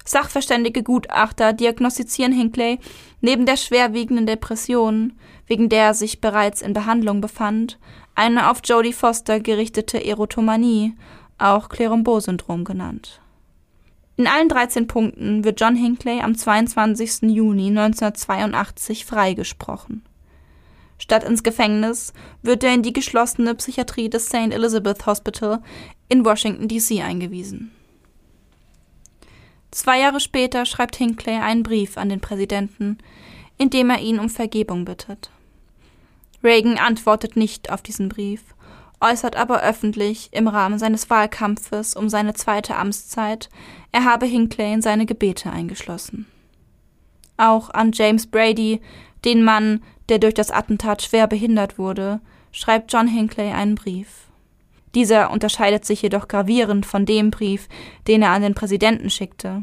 [0.04, 2.78] Sachverständige Gutachter diagnostizieren Hinckley
[3.20, 5.12] neben der schwerwiegenden Depression,
[5.46, 7.78] wegen der er sich bereits in Behandlung befand,
[8.14, 10.94] eine auf Jodie Foster gerichtete Erotomanie,
[11.38, 13.20] auch Clermbault-Syndrom genannt.
[14.16, 17.22] In allen 13 Punkten wird John Hinckley am 22.
[17.30, 20.04] Juni 1982 freigesprochen.
[20.98, 22.12] Statt ins Gefängnis
[22.42, 24.52] wird er in die geschlossene Psychiatrie des St.
[24.52, 25.62] Elizabeth Hospital
[26.08, 27.02] in Washington, D.C.
[27.02, 27.72] eingewiesen.
[29.72, 32.98] Zwei Jahre später schreibt Hinckley einen Brief an den Präsidenten,
[33.56, 35.30] in dem er ihn um Vergebung bittet.
[36.44, 38.42] Reagan antwortet nicht auf diesen Brief,
[39.00, 43.48] äußert aber öffentlich im Rahmen seines Wahlkampfes um seine zweite Amtszeit,
[43.92, 46.26] er habe Hinckley in seine Gebete eingeschlossen.
[47.38, 48.82] Auch an James Brady,
[49.24, 54.28] den Mann, der durch das Attentat schwer behindert wurde, schreibt John Hinckley einen Brief.
[54.94, 57.68] Dieser unterscheidet sich jedoch gravierend von dem Brief,
[58.06, 59.62] den er an den Präsidenten schickte.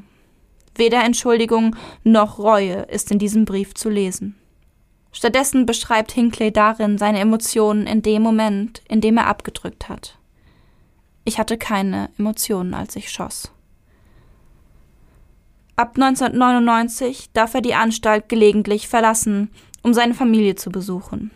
[0.76, 4.36] Weder Entschuldigung noch Reue ist in diesem Brief zu lesen.
[5.12, 10.18] Stattdessen beschreibt Hinckley darin seine Emotionen in dem Moment, in dem er abgedrückt hat.
[11.26, 13.52] Ich hatte keine Emotionen, als ich schoss.
[15.76, 19.50] Ab 1999 darf er die Anstalt gelegentlich verlassen,
[19.82, 21.32] um seine Familie zu besuchen.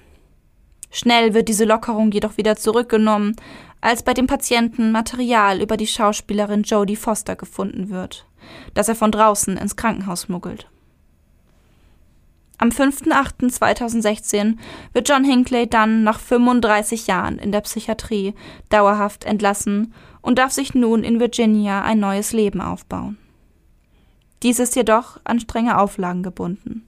[0.95, 3.35] Schnell wird diese Lockerung jedoch wieder zurückgenommen,
[3.81, 8.27] als bei dem Patienten Material über die Schauspielerin Jodie Foster gefunden wird,
[8.75, 10.69] das er von draußen ins Krankenhaus schmuggelt.
[12.59, 14.57] Am 5.8.2016
[14.93, 18.35] wird John Hinckley dann nach 35 Jahren in der Psychiatrie
[18.69, 23.17] dauerhaft entlassen und darf sich nun in Virginia ein neues Leben aufbauen.
[24.43, 26.87] Dies ist jedoch an strenge Auflagen gebunden.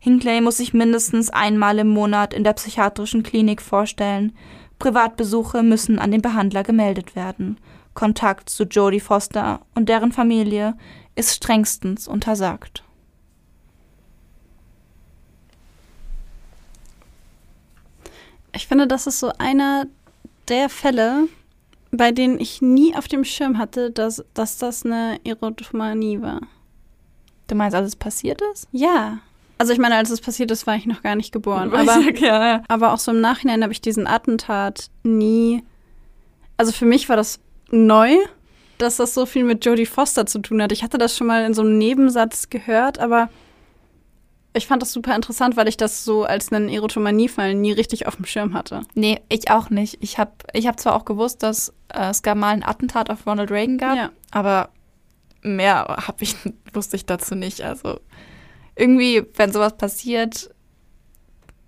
[0.00, 4.32] Hinckley muss sich mindestens einmal im Monat in der psychiatrischen Klinik vorstellen,
[4.78, 7.58] Privatbesuche müssen an den Behandler gemeldet werden.
[7.92, 10.74] Kontakt zu Jodie Foster und deren Familie
[11.16, 12.82] ist strengstens untersagt.
[18.54, 19.86] Ich finde, das ist so einer
[20.48, 21.28] der Fälle,
[21.90, 26.40] bei denen ich nie auf dem Schirm hatte, dass, dass das eine Erotomanie war.
[27.48, 28.66] Du meinst, als es passiert ist?
[28.72, 29.18] Ja.
[29.60, 31.70] Also ich meine, als es passiert ist, war ich noch gar nicht geboren.
[31.74, 32.62] Aber, ja, ja.
[32.68, 35.62] aber auch so im Nachhinein habe ich diesen Attentat nie.
[36.56, 38.16] Also für mich war das neu,
[38.78, 40.72] dass das so viel mit Jodie Foster zu tun hat.
[40.72, 43.28] Ich hatte das schon mal in so einem Nebensatz gehört, aber
[44.54, 48.16] ich fand das super interessant, weil ich das so als einen Erotomaniefall nie richtig auf
[48.16, 48.80] dem Schirm hatte.
[48.94, 49.98] Nee, ich auch nicht.
[50.00, 53.26] Ich habe ich hab zwar auch gewusst, dass äh, es gar mal ein Attentat auf
[53.26, 54.10] Ronald Reagan gab, ja.
[54.30, 54.70] aber
[55.42, 56.34] mehr hab ich,
[56.72, 57.60] wusste ich dazu nicht.
[57.60, 58.00] Also
[58.76, 60.50] irgendwie, wenn sowas passiert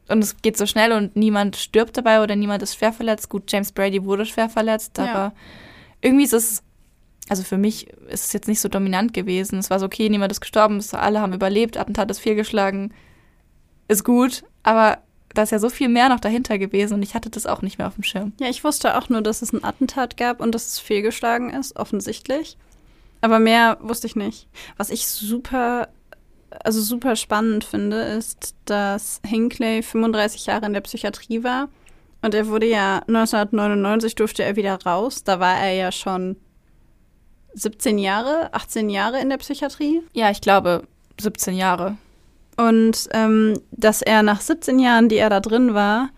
[0.08, 3.50] und es geht so schnell und niemand stirbt dabei oder niemand ist schwer verletzt, gut,
[3.50, 5.32] James Brady wurde schwer verletzt, aber ja.
[6.00, 6.62] irgendwie ist es,
[7.28, 9.58] also für mich ist es jetzt nicht so dominant gewesen.
[9.58, 12.92] Es war so, okay, niemand ist gestorben, alle haben überlebt, Attentat ist fehlgeschlagen,
[13.88, 14.98] ist gut, aber
[15.34, 17.78] da ist ja so viel mehr noch dahinter gewesen und ich hatte das auch nicht
[17.78, 18.32] mehr auf dem Schirm.
[18.38, 21.76] Ja, ich wusste auch nur, dass es ein Attentat gab und dass es fehlgeschlagen ist,
[21.76, 22.58] offensichtlich.
[23.22, 24.48] Aber mehr wusste ich nicht.
[24.76, 25.88] Was ich super,
[26.64, 31.68] also super spannend finde, ist, dass Hinckley 35 Jahre in der Psychiatrie war.
[32.22, 35.24] Und er wurde ja 1999 durfte er wieder raus.
[35.24, 36.36] Da war er ja schon
[37.54, 40.02] 17 Jahre, 18 Jahre in der Psychiatrie.
[40.12, 40.84] Ja, ich glaube
[41.20, 41.96] 17 Jahre.
[42.56, 46.10] Und ähm, dass er nach 17 Jahren, die er da drin war,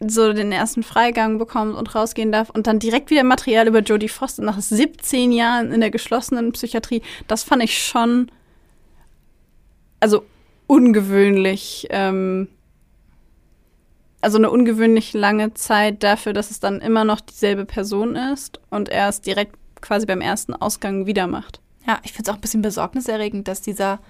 [0.00, 4.08] so den ersten Freigang bekommt und rausgehen darf und dann direkt wieder Material über Jodie
[4.08, 8.30] Foster nach 17 Jahren in der geschlossenen Psychiatrie, das fand ich schon,
[10.00, 10.24] also
[10.66, 12.48] ungewöhnlich, ähm,
[14.20, 18.88] also eine ungewöhnlich lange Zeit dafür, dass es dann immer noch dieselbe Person ist und
[18.88, 21.60] er es direkt quasi beim ersten Ausgang wieder macht.
[21.86, 24.00] Ja, ich finde es auch ein bisschen besorgniserregend, dass dieser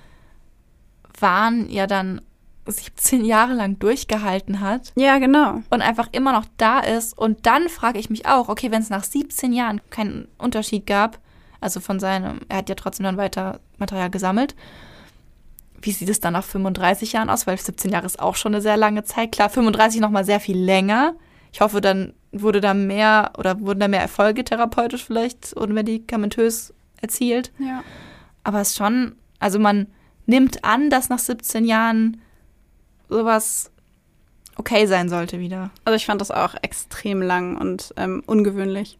[1.20, 2.20] Wahn ja dann
[2.66, 4.92] 17 Jahre lang durchgehalten hat.
[4.94, 5.62] Ja, genau.
[5.70, 7.16] Und einfach immer noch da ist.
[7.16, 11.18] Und dann frage ich mich auch, okay, wenn es nach 17 Jahren keinen Unterschied gab,
[11.60, 14.54] also von seinem, er hat ja trotzdem dann weiter Material gesammelt,
[15.80, 17.46] wie sieht es dann nach 35 Jahren aus?
[17.46, 19.32] Weil 17 Jahre ist auch schon eine sehr lange Zeit.
[19.32, 21.14] Klar, 35 noch mal sehr viel länger.
[21.52, 26.74] Ich hoffe, dann wurde da mehr oder wurden da mehr Erfolge therapeutisch vielleicht und medikamentös
[27.00, 27.52] erzielt.
[27.58, 27.82] Ja.
[28.44, 29.86] Aber es ist schon, also man
[30.26, 32.20] nimmt an, dass nach 17 Jahren
[33.08, 33.70] sowas
[34.56, 35.70] okay sein sollte wieder.
[35.84, 38.98] Also ich fand das auch extrem lang und ähm, ungewöhnlich.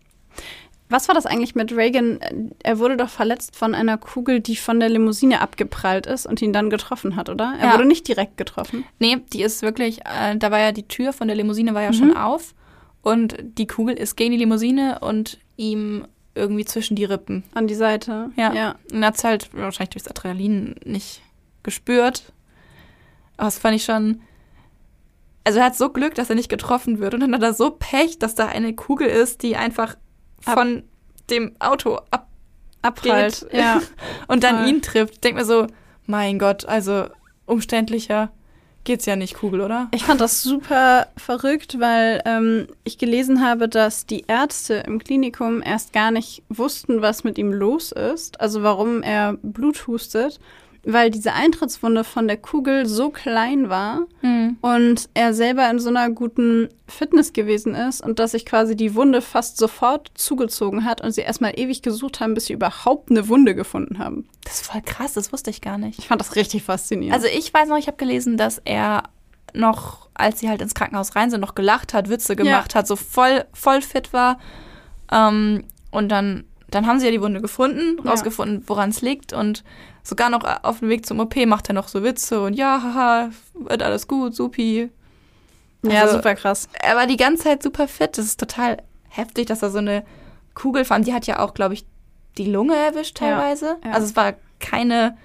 [0.90, 2.18] Was war das eigentlich mit Reagan?
[2.62, 6.52] Er wurde doch verletzt von einer Kugel, die von der Limousine abgeprallt ist und ihn
[6.54, 7.54] dann getroffen hat, oder?
[7.60, 7.74] Er Ja.
[7.74, 8.84] wurde nicht direkt getroffen.
[8.98, 11.90] Nee, die ist wirklich, äh, da war ja die Tür von der Limousine war ja
[11.90, 11.94] Mhm.
[11.94, 12.54] schon auf
[13.02, 17.42] und die Kugel ist gegen die Limousine und ihm irgendwie zwischen die Rippen.
[17.52, 18.30] An die Seite.
[18.36, 18.52] Ja.
[18.54, 18.74] ja.
[18.92, 21.20] Und er hat es halt wahrscheinlich durchs Adrenalin nicht
[21.64, 22.32] gespürt.
[23.36, 24.20] Aber das fand ich schon.
[25.44, 27.14] Also er hat so Glück, dass er nicht getroffen wird.
[27.14, 29.96] Und dann hat er so Pech, dass da eine Kugel ist, die einfach
[30.44, 30.82] Ab- von
[31.30, 32.26] dem Auto ab
[32.80, 33.46] Abprallt.
[33.52, 33.82] Ja.
[34.28, 34.68] und dann Voll.
[34.68, 35.14] ihn trifft.
[35.14, 35.66] Ich denk mir so,
[36.06, 37.06] mein Gott, also
[37.44, 38.30] umständlicher
[38.84, 39.88] geht's ja nicht, Kugel, oder?
[39.92, 45.60] Ich fand das super verrückt, weil ähm, ich gelesen habe, dass die Ärzte im Klinikum
[45.62, 50.40] erst gar nicht wussten, was mit ihm los ist, also warum er Blut hustet,
[50.92, 54.06] weil diese Eintrittswunde von der Kugel so klein war
[54.62, 58.94] und er selber in so einer guten Fitness gewesen ist und dass sich quasi die
[58.94, 63.28] Wunde fast sofort zugezogen hat und sie erstmal ewig gesucht haben, bis sie überhaupt eine
[63.28, 64.26] Wunde gefunden haben.
[64.44, 65.98] Das ist voll krass, das wusste ich gar nicht.
[65.98, 67.14] Ich fand das richtig faszinierend.
[67.14, 69.02] Also ich weiß noch, ich habe gelesen, dass er
[69.52, 72.96] noch, als sie halt ins Krankenhaus rein sind, noch gelacht hat, Witze gemacht hat, so
[72.96, 74.38] voll, voll fit war.
[75.12, 78.10] Ähm, und dann, dann haben sie ja die Wunde gefunden, Ja.
[78.10, 79.32] rausgefunden, woran es liegt.
[79.32, 79.64] Und
[80.02, 83.30] sogar noch auf dem Weg zum OP macht er noch so Witze und ja, haha,
[83.54, 84.90] wird alles gut, supi.
[85.82, 86.68] ja, also- super krass.
[86.80, 88.18] Er war die ganze Zeit super fit.
[88.18, 88.78] Das ist total
[89.08, 90.04] heftig, dass er so eine
[90.54, 91.06] Kugel fand.
[91.06, 91.86] Die hat ja auch, glaube ich,
[92.36, 93.76] die Lunge erwischt Ja, teilweise.
[93.84, 93.92] ja.
[93.92, 95.16] Also es war keine,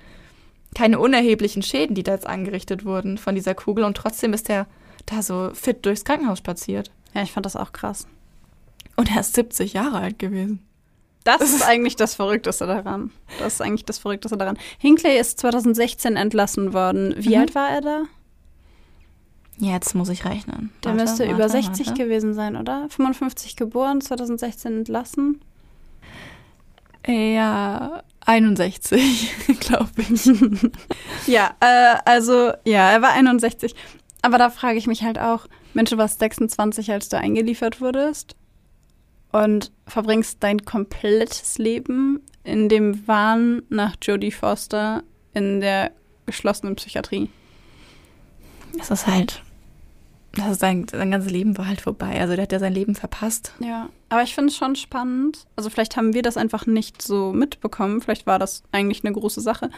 [0.75, 3.83] keine unerheblichen Schäden, die da jetzt angerichtet wurden von dieser Kugel.
[3.83, 4.67] Und trotzdem ist er
[5.07, 6.91] da so fit durchs Krankenhaus spaziert.
[7.13, 8.07] Ja, ich fand das auch krass.
[8.95, 10.65] Und er ist 70 Jahre alt gewesen.
[11.23, 13.11] Das ist eigentlich das Verrückteste daran.
[13.39, 14.57] Das ist eigentlich das Verrückteste daran.
[14.77, 17.15] Hinckley ist 2016 entlassen worden.
[17.17, 17.41] Wie Mhm.
[17.41, 18.01] alt war er da?
[19.57, 20.71] Jetzt muss ich rechnen.
[20.83, 22.03] Der Warte, müsste warte, über 60 warte.
[22.03, 22.87] gewesen sein, oder?
[22.89, 25.41] 55 geboren, 2016 entlassen.
[27.05, 30.25] Ja, 61, glaube ich.
[31.27, 33.75] Ja, äh, also, ja, er war 61.
[34.21, 38.35] Aber da frage ich mich halt auch, Mensch, du warst 26, als du eingeliefert wurdest
[39.33, 45.91] und verbringst dein komplettes Leben in dem Wahn nach Jodie Foster in der
[46.25, 47.29] geschlossenen Psychiatrie.
[48.79, 49.41] Es ist halt,
[50.33, 52.19] das ist sein, sein ganzes Leben war halt vorbei.
[52.21, 53.53] Also der hat ja sein Leben verpasst.
[53.59, 55.45] Ja, aber ich finde es schon spannend.
[55.55, 58.01] Also vielleicht haben wir das einfach nicht so mitbekommen.
[58.01, 59.71] Vielleicht war das eigentlich eine große Sache.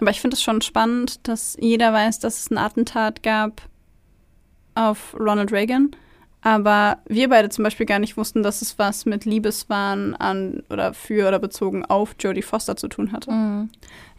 [0.00, 3.62] Aber ich finde es schon spannend, dass jeder weiß, dass es ein Attentat gab
[4.76, 5.96] auf Ronald Reagan.
[6.42, 10.94] Aber wir beide zum Beispiel gar nicht wussten, dass es was mit Liebeswahn an oder
[10.94, 13.30] für oder bezogen auf Jodie Foster zu tun hatte.
[13.30, 13.70] Mhm.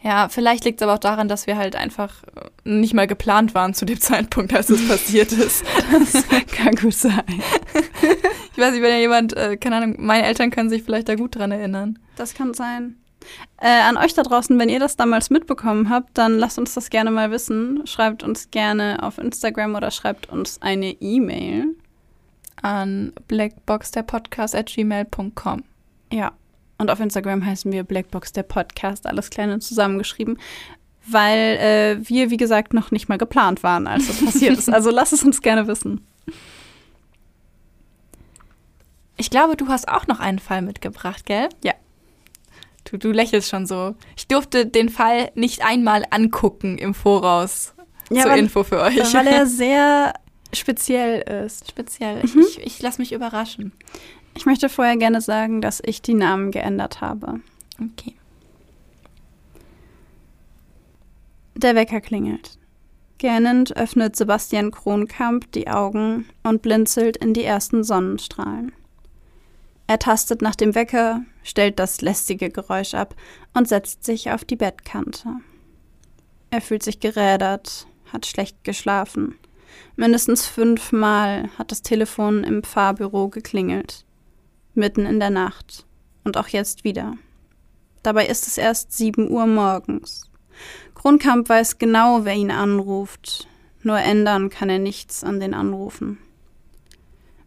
[0.02, 3.54] Ja, vielleicht liegt es aber auch daran, dass wir halt einfach äh, nicht mal geplant
[3.54, 5.64] waren zu dem Zeitpunkt, als es passiert ist.
[5.92, 7.22] Das kann gut sein.
[8.52, 11.14] Ich weiß nicht, wenn ja jemand, äh, keine Ahnung, meine Eltern können sich vielleicht da
[11.14, 11.98] gut dran erinnern.
[12.16, 12.96] Das kann sein.
[13.60, 16.90] Äh, an euch da draußen, wenn ihr das damals mitbekommen habt, dann lasst uns das
[16.90, 17.86] gerne mal wissen.
[17.86, 21.76] Schreibt uns gerne auf Instagram oder schreibt uns eine E-Mail.
[22.62, 25.64] An blackboxderpodcast at gmail.com.
[26.12, 26.32] Ja.
[26.78, 30.38] Und auf Instagram heißen wir Blackbox der Podcast, alles klein und zusammengeschrieben.
[31.06, 34.72] weil äh, wir, wie gesagt, noch nicht mal geplant waren, als das passiert ist.
[34.72, 36.06] Also lass es uns gerne wissen.
[39.16, 41.48] Ich glaube, du hast auch noch einen Fall mitgebracht, gell?
[41.62, 41.74] Ja.
[42.84, 43.94] Du, du lächelst schon so.
[44.16, 47.74] Ich durfte den Fall nicht einmal angucken im Voraus.
[48.10, 49.14] Ja, zur weil, Info für euch.
[49.14, 50.14] Weil er sehr
[50.54, 51.70] speziell ist.
[51.70, 52.22] Speziell.
[52.22, 52.40] Mhm.
[52.40, 53.72] Ich, ich lasse mich überraschen.
[54.34, 57.40] Ich möchte vorher gerne sagen, dass ich die Namen geändert habe.
[57.80, 58.14] Okay.
[61.54, 62.58] Der Wecker klingelt.
[63.18, 68.72] Gähnend öffnet Sebastian Kronkamp die Augen und blinzelt in die ersten Sonnenstrahlen.
[69.86, 73.14] Er tastet nach dem Wecker, stellt das lästige Geräusch ab
[73.52, 75.28] und setzt sich auf die Bettkante.
[76.50, 79.38] Er fühlt sich gerädert, hat schlecht geschlafen.
[79.96, 84.04] Mindestens fünfmal hat das Telefon im Pfarrbüro geklingelt.
[84.74, 85.86] Mitten in der Nacht.
[86.24, 87.16] Und auch jetzt wieder.
[88.02, 90.30] Dabei ist es erst sieben Uhr morgens.
[90.94, 93.48] Kronkamp weiß genau, wer ihn anruft.
[93.82, 96.18] Nur ändern kann er nichts an den Anrufen.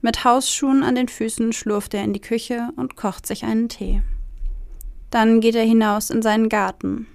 [0.01, 4.01] Mit Hausschuhen an den Füßen schlurft er in die Küche und kocht sich einen Tee.
[5.09, 7.07] Dann geht er hinaus in seinen Garten.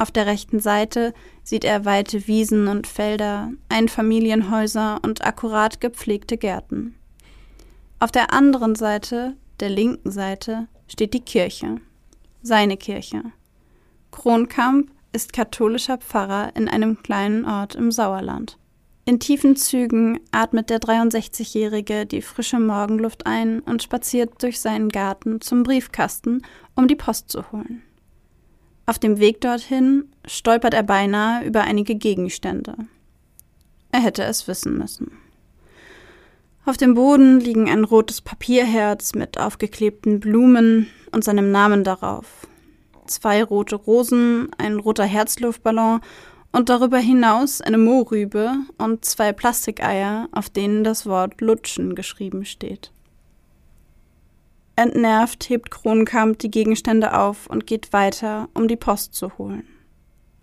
[0.00, 6.94] Auf der rechten Seite sieht er weite Wiesen und Felder, Einfamilienhäuser und akkurat gepflegte Gärten.
[7.98, 11.82] Auf der anderen Seite, der linken Seite, steht die Kirche.
[12.40, 13.24] Seine Kirche.
[14.10, 18.56] Kronkamp ist katholischer Pfarrer in einem kleinen Ort im Sauerland.
[19.04, 25.42] In tiefen Zügen atmet der 63-Jährige die frische Morgenluft ein und spaziert durch seinen Garten
[25.42, 26.40] zum Briefkasten,
[26.74, 27.82] um die Post zu holen.
[28.90, 32.74] Auf dem Weg dorthin stolpert er beinahe über einige Gegenstände.
[33.92, 35.12] Er hätte es wissen müssen.
[36.64, 42.48] Auf dem Boden liegen ein rotes Papierherz mit aufgeklebten Blumen und seinem Namen darauf
[43.06, 46.00] zwei rote Rosen, ein roter Herzluftballon
[46.50, 52.90] und darüber hinaus eine Mohrrübe und zwei Plastikeier, auf denen das Wort Lutschen geschrieben steht.
[54.80, 59.64] Entnervt hebt Kronkamp die Gegenstände auf und geht weiter, um die Post zu holen.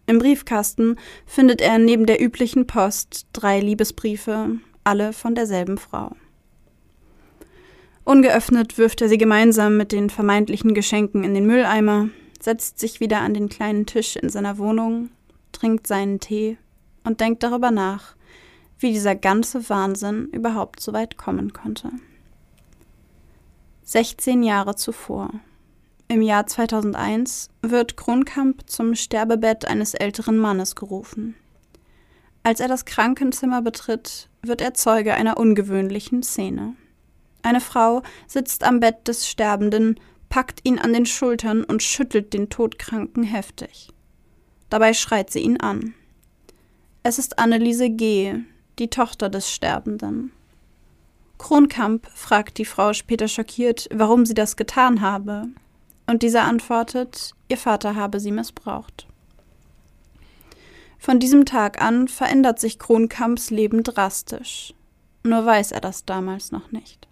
[0.06, 4.52] Im Briefkasten findet er neben der üblichen Post drei Liebesbriefe,
[4.84, 6.16] alle von derselben Frau.
[8.04, 12.10] Ungeöffnet wirft er sie gemeinsam mit den vermeintlichen Geschenken in den Mülleimer,
[12.40, 15.10] setzt sich wieder an den kleinen Tisch in seiner Wohnung,
[15.52, 16.58] trinkt seinen Tee
[17.04, 18.16] und denkt darüber nach,
[18.78, 21.90] wie dieser ganze Wahnsinn überhaupt so weit kommen konnte.
[23.90, 25.30] 16 Jahre zuvor,
[26.10, 31.36] im Jahr 2001, wird Kronkamp zum Sterbebett eines älteren Mannes gerufen.
[32.44, 36.76] Als er das Krankenzimmer betritt, wird er Zeuge einer ungewöhnlichen Szene.
[37.44, 42.50] Eine Frau sitzt am Bett des Sterbenden packt ihn an den Schultern und schüttelt den
[42.50, 43.94] Todkranken heftig.
[44.70, 45.94] Dabei schreit sie ihn an.
[47.04, 48.34] Es ist Anneliese G.,
[48.80, 50.34] die Tochter des Sterbenden.
[51.38, 55.48] Kronkamp fragt die Frau später schockiert, warum sie das getan habe,
[56.08, 59.08] und dieser antwortet, ihr Vater habe sie missbraucht.
[60.98, 64.74] Von diesem Tag an verändert sich Kronkamps Leben drastisch,
[65.24, 67.08] nur weiß er das damals noch nicht.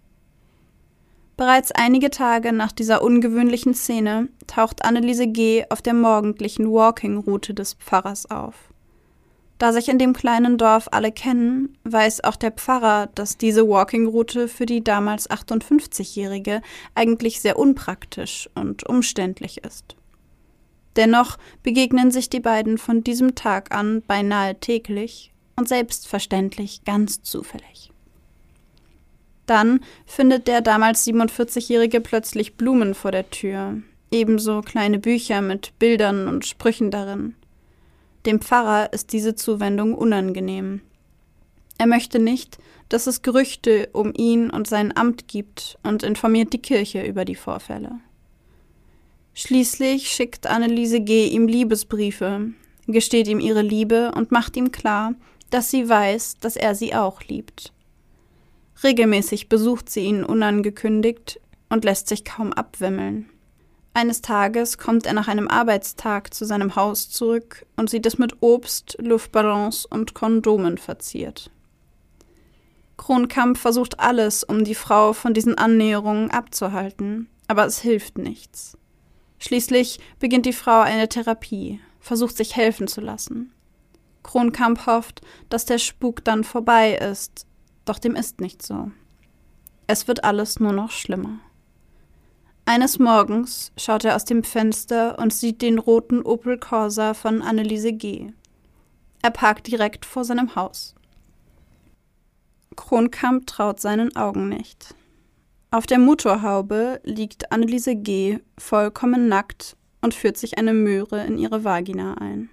[1.36, 5.66] Bereits einige Tage nach dieser ungewöhnlichen Szene taucht Anneliese G.
[5.68, 8.54] auf der morgendlichen Walking-Route des Pfarrers auf.
[9.58, 14.48] Da sich in dem kleinen Dorf alle kennen, weiß auch der Pfarrer, dass diese Walking-Route
[14.48, 16.60] für die damals 58-Jährige
[16.94, 19.96] eigentlich sehr unpraktisch und umständlich ist.
[20.96, 27.92] Dennoch begegnen sich die beiden von diesem Tag an beinahe täglich und selbstverständlich ganz zufällig.
[29.46, 33.80] Dann findet der damals 47-Jährige plötzlich Blumen vor der Tür,
[34.10, 37.36] ebenso kleine Bücher mit Bildern und Sprüchen darin.
[38.26, 40.80] Dem Pfarrer ist diese Zuwendung unangenehm.
[41.78, 42.58] Er möchte nicht,
[42.88, 47.36] dass es Gerüchte um ihn und sein Amt gibt und informiert die Kirche über die
[47.36, 48.00] Vorfälle.
[49.34, 51.26] Schließlich schickt Anneliese G.
[51.28, 52.52] ihm Liebesbriefe,
[52.88, 55.14] gesteht ihm ihre Liebe und macht ihm klar,
[55.50, 57.72] dass sie weiß, dass er sie auch liebt.
[58.82, 63.28] Regelmäßig besucht sie ihn unangekündigt und lässt sich kaum abwimmeln.
[63.96, 68.42] Eines Tages kommt er nach einem Arbeitstag zu seinem Haus zurück und sieht es mit
[68.42, 71.50] Obst, Luftballons und Kondomen verziert.
[72.98, 78.76] Kronkamp versucht alles, um die Frau von diesen Annäherungen abzuhalten, aber es hilft nichts.
[79.38, 83.50] Schließlich beginnt die Frau eine Therapie, versucht sich helfen zu lassen.
[84.22, 87.46] Kronkamp hofft, dass der Spuk dann vorbei ist,
[87.86, 88.90] doch dem ist nicht so.
[89.86, 91.38] Es wird alles nur noch schlimmer.
[92.68, 97.92] Eines Morgens schaut er aus dem Fenster und sieht den roten Opel Corsa von Anneliese
[97.92, 98.32] G.
[99.22, 100.96] Er parkt direkt vor seinem Haus.
[102.74, 104.96] Kronkamp traut seinen Augen nicht.
[105.70, 108.40] Auf der Motorhaube liegt Anneliese G.
[108.58, 112.50] vollkommen nackt und führt sich eine Möhre in ihre Vagina ein.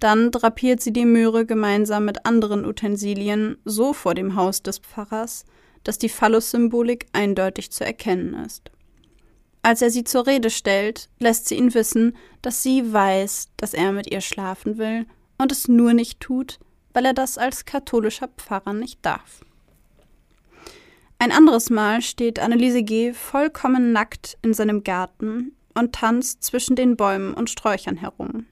[0.00, 5.44] Dann drapiert sie die Möhre gemeinsam mit anderen Utensilien so vor dem Haus des Pfarrers,
[5.84, 8.72] dass die Phallus-Symbolik eindeutig zu erkennen ist.
[9.62, 13.92] Als er sie zur Rede stellt, lässt sie ihn wissen, dass sie weiß, dass er
[13.92, 15.06] mit ihr schlafen will
[15.38, 16.58] und es nur nicht tut,
[16.92, 19.44] weil er das als katholischer Pfarrer nicht darf.
[21.18, 23.12] Ein anderes Mal steht Anneliese G.
[23.12, 28.46] vollkommen nackt in seinem Garten und tanzt zwischen den Bäumen und Sträuchern herum.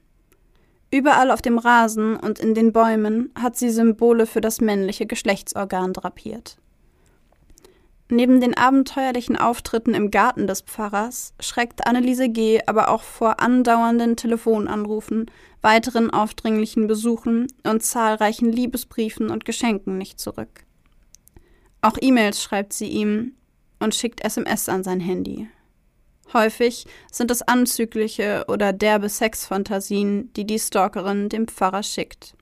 [0.89, 5.91] Überall auf dem Rasen und in den Bäumen hat sie Symbole für das männliche Geschlechtsorgan
[5.91, 6.57] drapiert.
[8.13, 12.59] Neben den abenteuerlichen Auftritten im Garten des Pfarrers schreckt Anneliese G.
[12.65, 15.31] aber auch vor andauernden Telefonanrufen,
[15.61, 20.65] weiteren aufdringlichen Besuchen und zahlreichen Liebesbriefen und Geschenken nicht zurück.
[21.79, 23.37] Auch E-Mails schreibt sie ihm
[23.79, 25.47] und schickt SMS an sein Handy.
[26.33, 32.35] Häufig sind es anzügliche oder derbe Sexfantasien, die die Stalkerin dem Pfarrer schickt.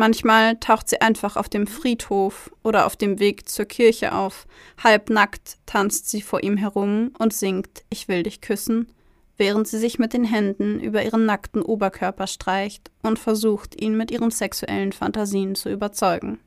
[0.00, 4.46] Manchmal taucht sie einfach auf dem Friedhof oder auf dem Weg zur Kirche auf.
[4.80, 8.92] Halbnackt tanzt sie vor ihm herum und singt Ich will dich küssen,
[9.38, 14.12] während sie sich mit den Händen über ihren nackten Oberkörper streicht und versucht, ihn mit
[14.12, 16.38] ihren sexuellen Fantasien zu überzeugen.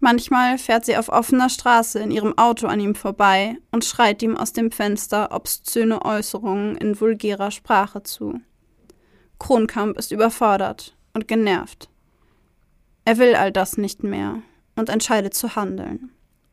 [0.00, 4.36] Manchmal fährt sie auf offener Straße in ihrem Auto an ihm vorbei und schreit ihm
[4.36, 8.40] aus dem Fenster obszöne Äußerungen in vulgärer Sprache zu.
[9.38, 11.88] Kronkamp ist überfordert und genervt.
[13.04, 14.42] Er will all das nicht mehr
[14.76, 16.10] und entscheidet zu handeln.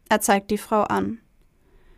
[0.10, 1.20] Er zeigt die Frau an.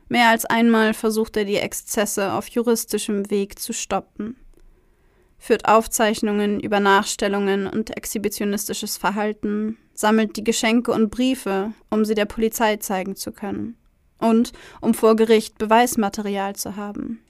[0.10, 4.36] Mehr als einmal versucht er die Exzesse auf juristischem Weg zu stoppen,
[5.38, 12.26] führt Aufzeichnungen über Nachstellungen und exhibitionistisches Verhalten, sammelt die Geschenke und Briefe, um sie der
[12.26, 13.78] Polizei zeigen zu können
[14.18, 14.52] und
[14.82, 17.22] um vor Gericht Beweismaterial zu haben.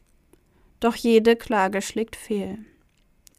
[0.79, 2.57] Doch jede Klage schlägt fehl.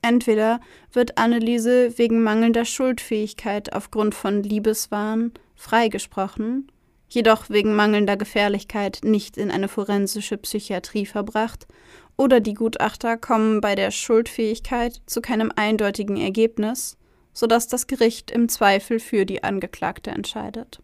[0.03, 0.61] Entweder
[0.93, 6.67] wird Anneliese wegen mangelnder Schuldfähigkeit aufgrund von Liebeswahn freigesprochen,
[7.09, 11.69] jedoch wegen mangelnder Gefährlichkeit nicht in eine forensische Psychiatrie verbracht,
[12.17, 16.99] oder die Gutachter kommen bei der Schuldfähigkeit zu keinem eindeutigen Ergebnis,
[17.33, 20.81] sodass das Gericht im Zweifel für die Angeklagte entscheidet.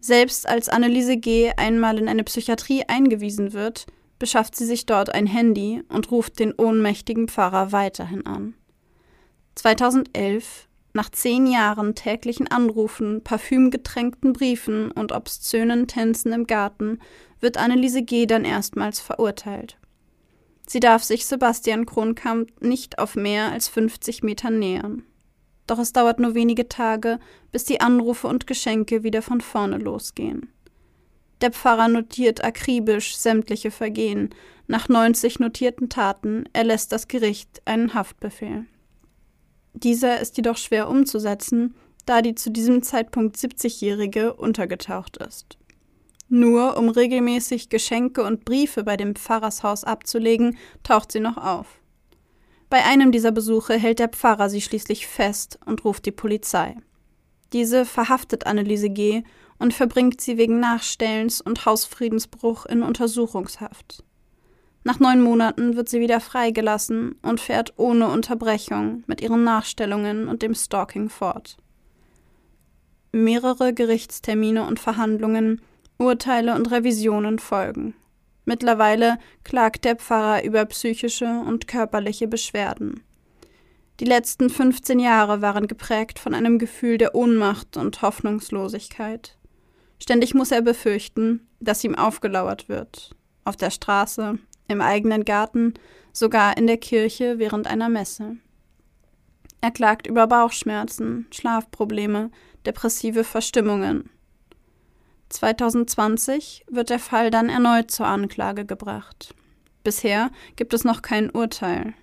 [0.00, 1.52] Selbst als Anneliese G.
[1.56, 3.86] einmal in eine Psychiatrie eingewiesen wird,
[4.18, 8.54] beschafft sie sich dort ein Handy und ruft den ohnmächtigen Pfarrer weiterhin an.
[9.54, 17.00] 2011, nach zehn Jahren täglichen Anrufen, parfümgetränkten Briefen und obszönen Tänzen im Garten,
[17.40, 18.26] wird Anneliese G.
[18.26, 19.78] dann erstmals verurteilt.
[20.66, 25.04] Sie darf sich Sebastian Kronkamp nicht auf mehr als 50 Meter nähern.
[25.66, 27.18] Doch es dauert nur wenige Tage,
[27.52, 30.52] bis die Anrufe und Geschenke wieder von vorne losgehen.
[31.40, 34.30] Der Pfarrer notiert akribisch sämtliche Vergehen.
[34.66, 38.64] Nach 90 notierten Taten erlässt das Gericht einen Haftbefehl.
[39.74, 41.74] Dieser ist jedoch schwer umzusetzen,
[42.06, 45.58] da die zu diesem Zeitpunkt 70-Jährige untergetaucht ist.
[46.28, 51.80] Nur um regelmäßig Geschenke und Briefe bei dem Pfarrershaus abzulegen, taucht sie noch auf.
[52.68, 56.76] Bei einem dieser Besuche hält der Pfarrer sie schließlich fest und ruft die Polizei.
[57.52, 59.22] Diese verhaftet Anneliese G
[59.58, 64.04] und verbringt sie wegen Nachstellens und Hausfriedensbruch in Untersuchungshaft.
[64.84, 70.42] Nach neun Monaten wird sie wieder freigelassen und fährt ohne Unterbrechung mit ihren Nachstellungen und
[70.42, 71.56] dem Stalking fort.
[73.10, 75.60] Mehrere Gerichtstermine und Verhandlungen,
[75.98, 77.94] Urteile und Revisionen folgen.
[78.44, 83.02] Mittlerweile klagt der Pfarrer über psychische und körperliche Beschwerden.
[83.98, 89.36] Die letzten 15 Jahre waren geprägt von einem Gefühl der Ohnmacht und Hoffnungslosigkeit.
[89.98, 93.14] Ständig muss er befürchten, dass ihm aufgelauert wird.
[93.44, 94.38] Auf der Straße,
[94.68, 95.74] im eigenen Garten,
[96.12, 98.36] sogar in der Kirche während einer Messe.
[99.60, 102.30] Er klagt über Bauchschmerzen, Schlafprobleme,
[102.64, 104.10] depressive Verstimmungen.
[105.28, 109.34] 2020 wird der Fall dann erneut zur Anklage gebracht.
[109.82, 111.94] Bisher gibt es noch kein Urteil.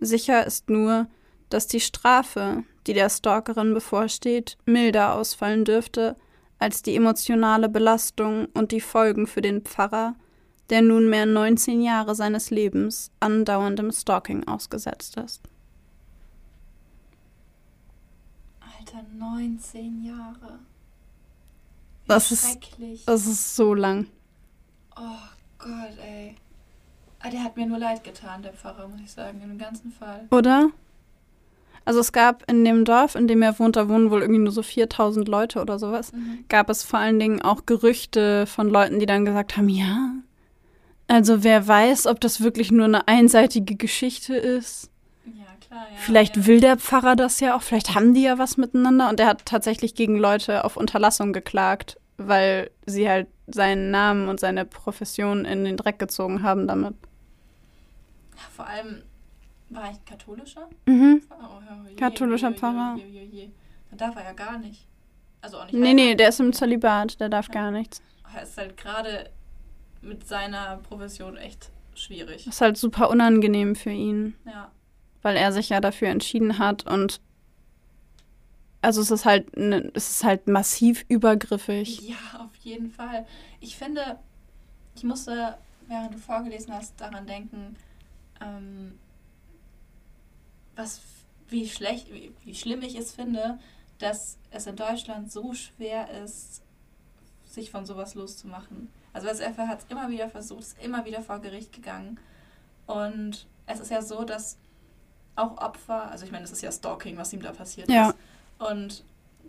[0.00, 1.08] Sicher ist nur,
[1.50, 6.16] dass die Strafe, die der Stalkerin bevorsteht, milder ausfallen dürfte
[6.58, 10.14] als die emotionale Belastung und die Folgen für den Pfarrer,
[10.70, 15.42] der nunmehr 19 Jahre seines Lebens andauerndem Stalking ausgesetzt ist.
[18.60, 20.58] Alter, 19 Jahre.
[22.04, 22.58] Wie das ist,
[23.06, 24.06] das ist so lang.
[24.96, 25.28] Oh
[25.58, 26.36] Gott, ey.
[27.20, 30.28] Ah, der hat mir nur leid getan, der Pfarrer, muss ich sagen, im ganzen Fall.
[30.30, 30.70] Oder?
[31.88, 34.52] Also es gab in dem Dorf, in dem er wohnt, da wohnen wohl irgendwie nur
[34.52, 36.44] so 4000 Leute oder sowas, mhm.
[36.50, 40.10] gab es vor allen Dingen auch Gerüchte von Leuten, die dann gesagt haben, ja,
[41.06, 44.90] also wer weiß, ob das wirklich nur eine einseitige Geschichte ist.
[45.24, 45.96] Ja, klar, ja.
[45.96, 46.46] Vielleicht ja.
[46.46, 49.46] will der Pfarrer das ja auch, vielleicht haben die ja was miteinander und er hat
[49.46, 55.64] tatsächlich gegen Leute auf Unterlassung geklagt, weil sie halt seinen Namen und seine Profession in
[55.64, 56.96] den Dreck gezogen haben damit.
[58.54, 59.04] Vor allem
[59.70, 60.68] war ich katholischer?
[60.86, 61.22] Mhm.
[61.30, 62.96] Oh, je, Katholischer je, je, Pfarrer.
[63.90, 64.86] Dann darf er ja gar nicht.
[65.40, 65.74] Also auch nicht.
[65.74, 67.54] Nee, nee, der ist im Zölibat, der darf ja.
[67.54, 68.02] gar nichts.
[68.34, 69.30] Er ist halt gerade
[70.02, 72.44] mit seiner Profession echt schwierig.
[72.44, 74.34] Das ist halt super unangenehm für ihn.
[74.44, 74.70] Ja.
[75.22, 77.20] Weil er sich ja dafür entschieden hat und
[78.80, 82.00] also es ist halt ne, es ist halt massiv übergriffig.
[82.02, 83.26] Ja, auf jeden Fall.
[83.60, 84.18] Ich finde,
[84.94, 85.58] ich musste,
[85.88, 87.76] während du vorgelesen hast, daran denken,
[88.40, 88.98] ähm,
[90.78, 91.00] was,
[91.48, 93.58] wie schlecht, wie, wie schlimm ich es finde,
[93.98, 96.62] dass es in Deutschland so schwer ist,
[97.44, 98.90] sich von sowas loszumachen.
[99.12, 102.20] Also das FR hat es immer wieder versucht, ist immer wieder vor Gericht gegangen.
[102.86, 104.56] Und es ist ja so, dass
[105.34, 108.10] auch Opfer, also ich meine, es ist ja Stalking, was ihm da passiert ja.
[108.10, 108.18] ist.
[108.58, 109.04] Und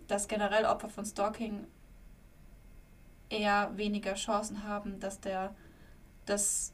[0.08, 1.66] dass generell Opfer von Stalking
[3.28, 5.54] eher weniger Chancen haben, dass der,
[6.26, 6.72] dass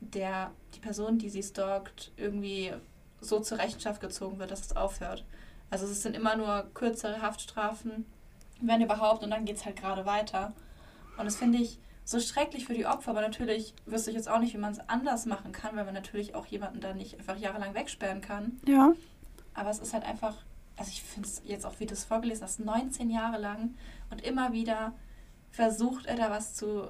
[0.00, 2.72] der, die Person, die sie stalkt, irgendwie
[3.20, 5.24] so zur Rechenschaft gezogen wird, dass es aufhört.
[5.70, 8.06] Also es sind immer nur kürzere Haftstrafen,
[8.60, 10.52] wenn überhaupt, und dann geht es halt gerade weiter.
[11.16, 14.40] Und das finde ich so schrecklich für die Opfer, aber natürlich wüsste ich jetzt auch
[14.40, 17.36] nicht, wie man es anders machen kann, weil man natürlich auch jemanden da nicht einfach
[17.36, 18.60] jahrelang wegsperren kann.
[18.66, 18.94] Ja.
[19.54, 20.36] Aber es ist halt einfach,
[20.76, 23.74] also ich finde es jetzt auch, wie du es vorgelesen hast, 19 Jahre lang
[24.10, 24.92] und immer wieder
[25.50, 26.88] versucht er da was zu,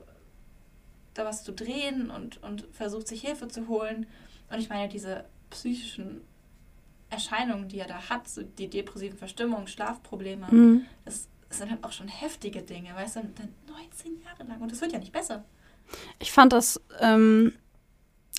[1.14, 4.06] da was zu drehen und, und versucht sich Hilfe zu holen.
[4.50, 6.22] Und ich meine, diese psychischen
[7.10, 10.86] Erscheinungen, die er da hat, so die depressiven Verstimmungen, Schlafprobleme, mhm.
[11.04, 14.70] das, das, sind halt auch schon heftige Dinge, weißt du, dann 19 Jahre lang und
[14.70, 15.44] das wird ja nicht besser.
[16.20, 17.52] Ich fand das, ähm,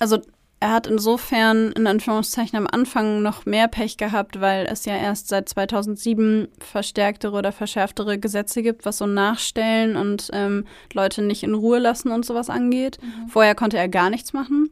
[0.00, 0.22] also
[0.62, 5.26] er hat insofern in Anführungszeichen am Anfang noch mehr Pech gehabt, weil es ja erst
[5.26, 11.54] seit 2007 verstärktere oder verschärftere Gesetze gibt, was so Nachstellen und ähm, Leute nicht in
[11.54, 12.98] Ruhe lassen und sowas angeht.
[13.02, 13.28] Mhm.
[13.28, 14.70] Vorher konnte er gar nichts machen.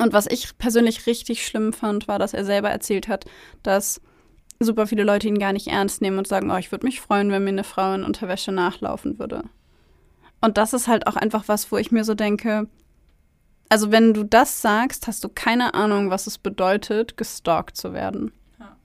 [0.00, 3.24] Und was ich persönlich richtig schlimm fand, war, dass er selber erzählt hat,
[3.62, 4.00] dass
[4.60, 7.30] super viele Leute ihn gar nicht ernst nehmen und sagen, oh, ich würde mich freuen,
[7.30, 9.44] wenn mir eine Frau in Unterwäsche nachlaufen würde.
[10.40, 12.68] Und das ist halt auch einfach was, wo ich mir so denke,
[13.68, 18.32] also wenn du das sagst, hast du keine Ahnung, was es bedeutet, gestalkt zu werden.
[18.58, 18.76] Ja.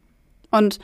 [0.52, 0.80] Und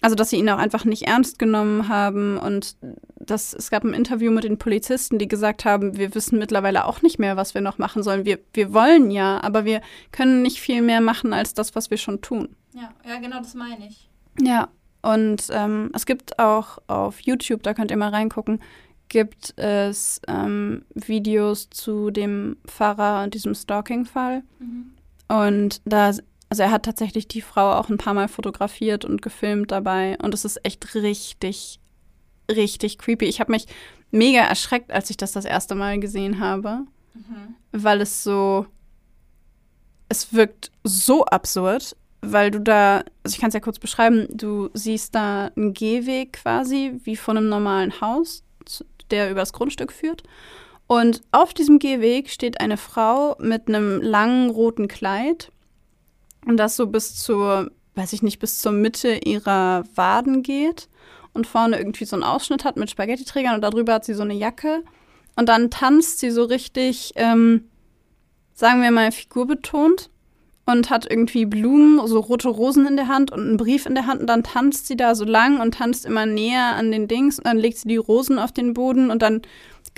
[0.00, 2.76] also, dass sie ihn auch einfach nicht ernst genommen haben und
[3.16, 7.02] das, es gab ein Interview mit den Polizisten, die gesagt haben, wir wissen mittlerweile auch
[7.02, 8.24] nicht mehr, was wir noch machen sollen.
[8.24, 9.82] Wir, wir wollen ja, aber wir
[10.12, 12.54] können nicht viel mehr machen als das, was wir schon tun.
[12.74, 14.08] Ja, ja, genau, das meine ich.
[14.40, 14.68] Ja,
[15.02, 18.60] und ähm, es gibt auch auf YouTube, da könnt ihr mal reingucken,
[19.08, 24.42] gibt es ähm, Videos zu dem Pfarrer und diesem Stalking-Fall.
[24.58, 24.92] Mhm.
[25.28, 26.12] Und da
[26.48, 30.32] also er hat tatsächlich die Frau auch ein paar Mal fotografiert und gefilmt dabei und
[30.32, 31.78] es ist echt richtig,
[32.50, 33.26] richtig creepy.
[33.26, 33.66] Ich habe mich
[34.10, 36.84] mega erschreckt, als ich das das erste Mal gesehen habe,
[37.14, 37.54] mhm.
[37.72, 38.66] weil es so,
[40.08, 44.70] es wirkt so absurd, weil du da, also ich kann es ja kurz beschreiben, du
[44.72, 48.42] siehst da einen Gehweg quasi, wie von einem normalen Haus,
[49.10, 50.22] der übers Grundstück führt.
[50.86, 55.52] Und auf diesem Gehweg steht eine Frau mit einem langen roten Kleid
[56.46, 60.88] und das so bis zur, weiß ich nicht, bis zur Mitte ihrer Waden geht
[61.32, 64.34] und vorne irgendwie so einen Ausschnitt hat mit Spaghetti-Trägern und darüber hat sie so eine
[64.34, 64.82] Jacke.
[65.36, 67.68] Und dann tanzt sie so richtig, ähm,
[68.54, 70.10] sagen wir mal, figurbetont
[70.66, 74.06] und hat irgendwie Blumen, so rote Rosen in der Hand und einen Brief in der
[74.06, 74.20] Hand.
[74.20, 77.38] Und dann tanzt sie da so lang und tanzt immer näher an den Dings.
[77.38, 79.42] Und dann legt sie die Rosen auf den Boden und dann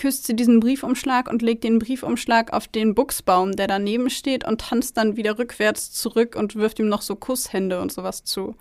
[0.00, 4.62] küsst sie diesen Briefumschlag und legt den Briefumschlag auf den Buchsbaum, der daneben steht und
[4.62, 8.56] tanzt dann wieder rückwärts zurück und wirft ihm noch so Kusshände und sowas zu.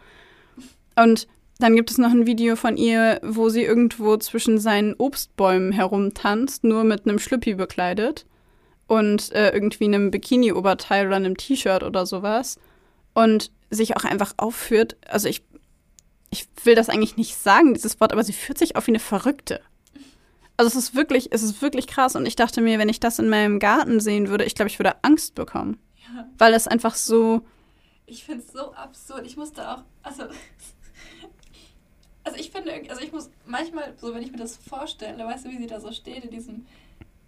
[0.98, 1.28] Und
[1.60, 6.66] dann gibt es noch ein Video von ihr, wo sie irgendwo zwischen seinen Obstbäumen herumtanzt,
[6.66, 8.26] nur mit einem Schlüppi bekleidet
[8.88, 12.60] und äh, irgendwie einem Bikini-Oberteil oder einem T-Shirt oder sowas
[13.14, 14.98] und sich auch einfach aufführt.
[15.08, 15.42] Also ich,
[16.32, 19.00] ich will das eigentlich nicht sagen, dieses Wort, aber sie führt sich auf wie eine
[19.00, 19.62] Verrückte.
[20.60, 22.18] Also es ist wirklich, es ist wirklich krass.
[22.18, 24.78] Und ich dachte mir, wenn ich das in meinem Garten sehen würde, ich glaube, ich
[24.78, 25.80] würde Angst bekommen.
[26.14, 26.28] Ja.
[26.38, 27.43] Weil es einfach so.
[28.05, 29.26] Ich finde es so absurd.
[29.26, 30.24] Ich musste auch, also.
[32.26, 35.49] Also ich finde, also ich muss manchmal, so wenn ich mir das vorstelle, weißt du,
[35.49, 36.66] wie sie da so steht in diesem,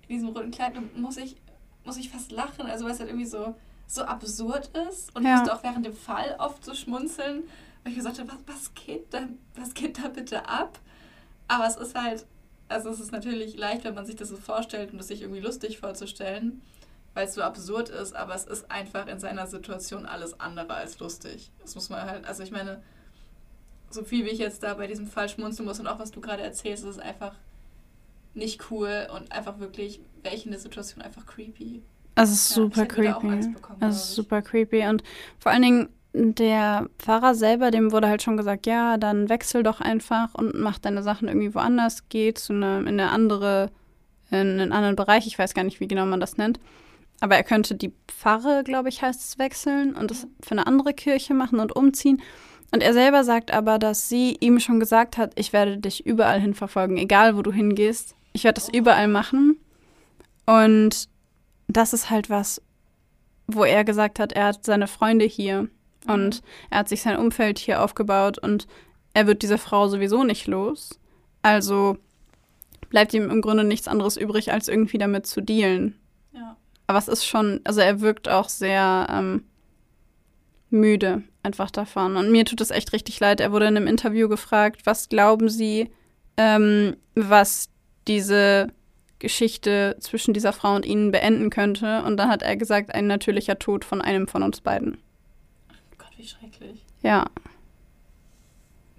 [0.09, 1.37] in diesem roten Kleid muss ich,
[1.85, 3.55] muss ich fast lachen, also weil es halt irgendwie so,
[3.87, 5.15] so absurd ist.
[5.15, 5.35] Und ja.
[5.35, 7.43] ich musste auch während dem Fall oft so schmunzeln,
[7.81, 10.77] weil ich mir sagte, was, was, geht da, was geht da bitte ab?
[11.47, 12.25] Aber es ist halt,
[12.71, 15.41] also es ist natürlich leicht, wenn man sich das so vorstellt und es sich irgendwie
[15.41, 16.61] lustig vorzustellen,
[17.13, 20.99] weil es so absurd ist, aber es ist einfach in seiner Situation alles andere als
[20.99, 21.51] lustig.
[21.61, 22.81] Das muss man halt, also ich meine,
[23.89, 26.21] so viel wie ich jetzt da bei diesem Fall schmunzeln muss und auch was du
[26.21, 27.35] gerade erzählst, ist es einfach
[28.33, 31.81] nicht cool und einfach wirklich, welche in der Situation einfach creepy.
[32.15, 33.53] Es ist ja, super creepy.
[33.79, 35.03] Es ist super creepy und
[35.39, 39.79] vor allen Dingen der Pfarrer selber, dem wurde halt schon gesagt, ja, dann wechsel doch
[39.79, 43.71] einfach und mach deine Sachen irgendwie woanders, geh zu eine, in eine andere,
[44.29, 45.25] in einen anderen Bereich.
[45.25, 46.59] Ich weiß gar nicht, wie genau man das nennt.
[47.21, 50.93] Aber er könnte die Pfarre, glaube ich, heißt es, wechseln und das für eine andere
[50.93, 52.21] Kirche machen und umziehen.
[52.71, 56.41] Und er selber sagt aber, dass sie ihm schon gesagt hat, ich werde dich überall
[56.41, 58.15] hin verfolgen, egal wo du hingehst.
[58.33, 59.57] Ich werde das überall machen.
[60.45, 61.09] Und
[61.67, 62.61] das ist halt was,
[63.47, 65.69] wo er gesagt hat, er hat seine Freunde hier
[66.07, 68.67] und er hat sich sein Umfeld hier aufgebaut und
[69.13, 70.99] er wird diese Frau sowieso nicht los.
[71.41, 71.97] Also
[72.89, 75.99] bleibt ihm im Grunde nichts anderes übrig, als irgendwie damit zu dealen.
[76.33, 76.57] Ja.
[76.87, 79.45] Aber es ist schon, also er wirkt auch sehr ähm,
[80.69, 82.15] müde einfach davon.
[82.15, 83.39] Und mir tut es echt richtig leid.
[83.39, 85.89] Er wurde in einem Interview gefragt, was glauben Sie,
[86.37, 87.69] ähm, was
[88.07, 88.67] diese
[89.19, 92.03] Geschichte zwischen dieser Frau und Ihnen beenden könnte?
[92.03, 94.97] Und dann hat er gesagt, ein natürlicher Tod von einem von uns beiden.
[96.21, 96.85] Wie schrecklich.
[97.01, 97.25] Ja.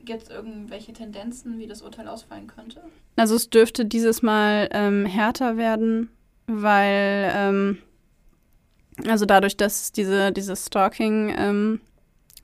[0.04, 2.82] Gibt es irgendwelche Tendenzen, wie das Urteil ausfallen könnte?
[3.14, 6.08] Also es dürfte dieses Mal ähm, härter werden,
[6.48, 7.78] weil ähm,
[9.06, 11.80] also dadurch, dass diese, diese Stalking, ähm,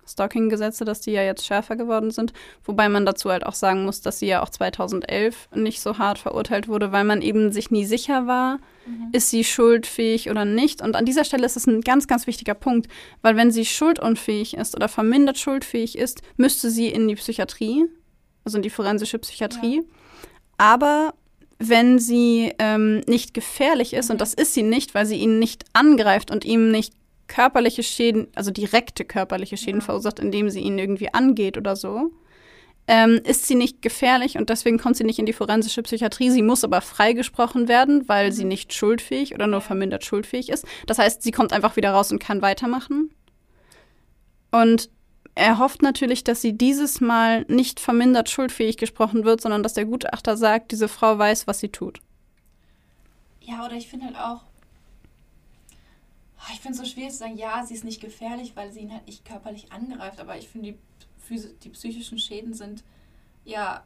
[0.08, 2.32] Stalking-Gesetze, dass die ja jetzt schärfer geworden sind.
[2.64, 6.18] Wobei man dazu halt auch sagen muss, dass sie ja auch 2011 nicht so hart
[6.18, 9.08] verurteilt wurde, weil man eben sich nie sicher war, mhm.
[9.12, 10.82] ist sie schuldfähig oder nicht.
[10.82, 12.88] Und an dieser Stelle ist es ein ganz, ganz wichtiger Punkt,
[13.22, 17.84] weil wenn sie schuldunfähig ist oder vermindert schuldfähig ist, müsste sie in die Psychiatrie,
[18.44, 19.76] also in die forensische Psychiatrie.
[19.76, 19.82] Ja.
[20.58, 21.14] Aber
[21.58, 24.12] wenn sie ähm, nicht gefährlich ist, mhm.
[24.12, 26.94] und das ist sie nicht, weil sie ihn nicht angreift und ihm nicht
[27.28, 29.86] körperliche Schäden, also direkte körperliche Schäden ja.
[29.86, 32.10] verursacht, indem sie ihn irgendwie angeht oder so,
[32.88, 36.30] ähm, ist sie nicht gefährlich und deswegen kommt sie nicht in die forensische Psychiatrie.
[36.30, 38.32] Sie muss aber freigesprochen werden, weil mhm.
[38.32, 40.66] sie nicht schuldfähig oder nur vermindert schuldfähig ist.
[40.86, 43.10] Das heißt, sie kommt einfach wieder raus und kann weitermachen.
[44.50, 44.90] Und
[45.34, 49.84] er hofft natürlich, dass sie dieses Mal nicht vermindert schuldfähig gesprochen wird, sondern dass der
[49.84, 52.00] Gutachter sagt, diese Frau weiß, was sie tut.
[53.42, 54.47] Ja, oder ich finde halt auch,
[56.52, 58.92] ich finde es so schwierig zu sagen, ja, sie ist nicht gefährlich, weil sie ihn
[58.92, 60.74] halt nicht körperlich angreift, aber ich finde,
[61.30, 62.84] die, die psychischen Schäden sind
[63.44, 63.82] ja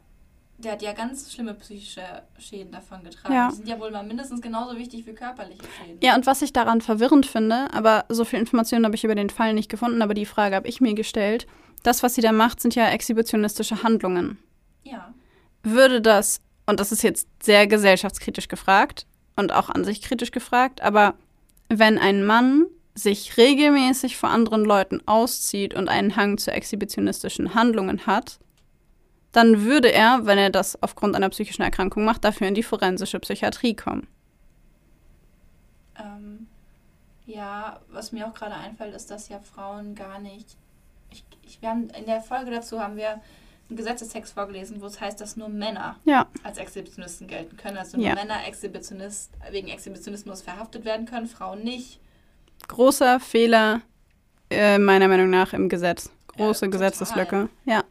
[0.57, 3.33] der hat ja ganz schlimme psychische Schäden davon getragen.
[3.33, 3.49] Ja.
[3.49, 5.97] Die sind ja wohl mal mindestens genauso wichtig wie körperliche Schäden.
[6.01, 9.29] Ja, und was ich daran verwirrend finde, aber so viel Informationen habe ich über den
[9.29, 11.47] Fall nicht gefunden, aber die Frage habe ich mir gestellt.
[11.81, 14.37] Das, was sie da macht, sind ja exhibitionistische Handlungen.
[14.83, 15.13] Ja.
[15.63, 19.05] Würde das, und das ist jetzt sehr gesellschaftskritisch gefragt
[19.35, 21.15] und auch an sich kritisch gefragt, aber
[21.69, 28.05] wenn ein Mann sich regelmäßig vor anderen Leuten auszieht und einen Hang zu exhibitionistischen Handlungen
[28.05, 28.39] hat,
[29.31, 33.19] dann würde er, wenn er das aufgrund einer psychischen Erkrankung macht, dafür in die forensische
[33.19, 34.07] Psychiatrie kommen.
[35.97, 36.47] Ähm,
[37.25, 40.55] ja, was mir auch gerade einfällt, ist, dass ja Frauen gar nicht.
[41.09, 43.21] Ich, ich, wir haben, in der Folge dazu haben wir
[43.73, 46.27] einen Gesetzestext vorgelesen, wo es heißt, dass nur Männer ja.
[46.43, 47.77] als Exhibitionisten gelten können.
[47.77, 48.15] Also nur ja.
[48.15, 51.99] Männer Exhibitionist, wegen Exhibitionismus verhaftet werden können, Frauen nicht.
[52.67, 53.81] Großer Fehler,
[54.49, 56.11] äh, meiner Meinung nach, im Gesetz.
[56.37, 57.49] Große ja, Gesetzeslücke.
[57.65, 57.83] Ja.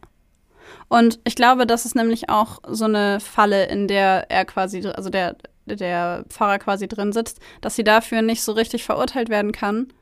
[0.89, 5.11] Und ich glaube, das ist nämlich auch so eine Falle, in der er quasi, also
[5.11, 9.93] der, der Pfarrer quasi drin sitzt, dass sie dafür nicht so richtig verurteilt werden kann.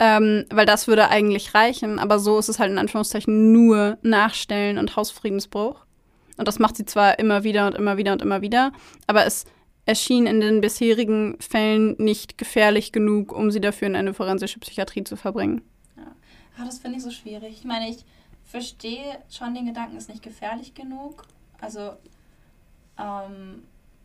[0.00, 4.78] Ähm, weil das würde eigentlich reichen, aber so ist es halt in Anführungszeichen nur Nachstellen
[4.78, 5.84] und Hausfriedensbruch.
[6.36, 8.72] Und das macht sie zwar immer wieder und immer wieder und immer wieder,
[9.08, 9.44] aber es
[9.86, 15.02] erschien in den bisherigen Fällen nicht gefährlich genug, um sie dafür in eine forensische Psychiatrie
[15.02, 15.62] zu verbringen.
[15.96, 16.04] Ja,
[16.58, 17.54] ah, das finde ich so schwierig.
[17.54, 18.04] Ich meine, ich
[18.44, 21.24] verstehe schon den Gedanken, ist nicht gefährlich genug.
[21.60, 21.92] Also
[22.98, 23.62] ähm,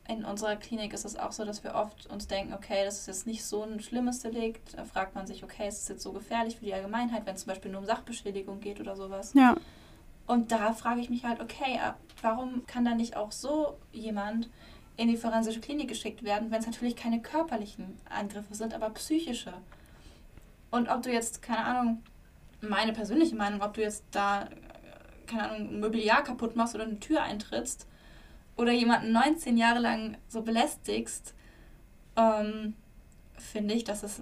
[0.08, 3.08] in unserer Klinik ist es auch so, dass wir oft uns denken, okay, das ist
[3.08, 4.78] jetzt nicht so ein schlimmes Delikt.
[4.78, 7.42] Da fragt man sich, okay, ist es jetzt so gefährlich für die Allgemeinheit, wenn es
[7.42, 9.34] zum Beispiel nur um Sachbeschädigung geht oder sowas.
[9.34, 9.56] Ja.
[10.28, 14.50] Und da frage ich mich halt, okay, äh, warum kann da nicht auch so jemand
[14.98, 19.54] in die forensische Klinik geschickt werden, wenn es natürlich keine körperlichen Angriffe sind, aber psychische?
[20.70, 22.04] Und ob du jetzt, keine Ahnung,
[22.60, 24.50] meine persönliche Meinung, ob du jetzt da,
[25.28, 27.88] keine Ahnung, ein Mobiliar kaputt machst oder eine Tür eintrittst
[28.56, 31.34] oder jemanden 19 Jahre lang so belästigst,
[32.16, 32.76] ähm,
[33.38, 34.22] finde ich, dass es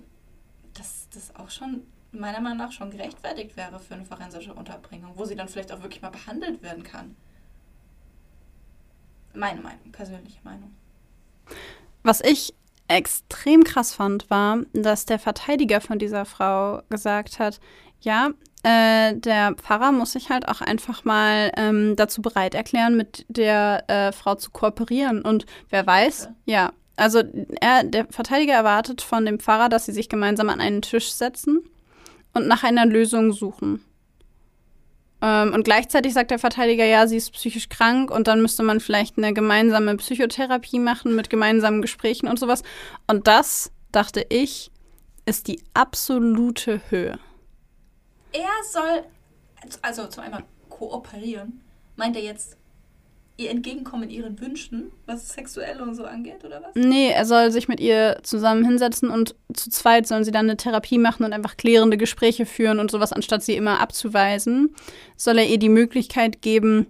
[0.74, 5.26] dass das auch schon meiner Meinung nach schon gerechtfertigt wäre für eine forensische Unterbringung, wo
[5.26, 7.16] sie dann vielleicht auch wirklich mal behandelt werden kann.
[9.34, 10.76] Meine Meinung, persönliche Meinung.
[12.04, 12.54] Was ich
[12.88, 17.62] extrem krass fand, war, dass der Verteidiger von dieser Frau gesagt hat,
[18.02, 18.32] ja,
[18.64, 23.90] äh, der Pfarrer muss sich halt auch einfach mal ähm, dazu bereit erklären, mit der
[23.90, 25.22] äh, Frau zu kooperieren.
[25.24, 27.24] Und wer weiß, ja, also
[27.60, 31.62] er, der Verteidiger erwartet von dem Pfarrer, dass sie sich gemeinsam an einen Tisch setzen
[32.34, 33.84] und nach einer Lösung suchen.
[35.22, 38.80] Ähm, und gleichzeitig sagt der Verteidiger, ja, sie ist psychisch krank und dann müsste man
[38.80, 42.64] vielleicht eine gemeinsame Psychotherapie machen mit gemeinsamen Gesprächen und sowas.
[43.08, 44.72] Und das, dachte ich,
[45.26, 47.20] ist die absolute Höhe.
[48.32, 49.04] Er soll,
[49.82, 51.62] also zu einmal kooperieren.
[51.96, 52.58] Meint er jetzt
[53.38, 56.76] ihr entgegenkommen in ihren Wünschen, was sexuell und so angeht, oder was?
[56.76, 60.58] Nee, er soll sich mit ihr zusammen hinsetzen und zu zweit sollen sie dann eine
[60.58, 64.76] Therapie machen und einfach klärende Gespräche führen und sowas, anstatt sie immer abzuweisen,
[65.18, 66.88] soll er ihr die Möglichkeit geben,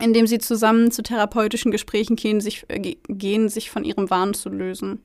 [0.00, 4.48] indem sie zusammen zu therapeutischen Gesprächen gehen, sich, äh, gehen, sich von ihrem Wahn zu
[4.48, 5.00] lösen.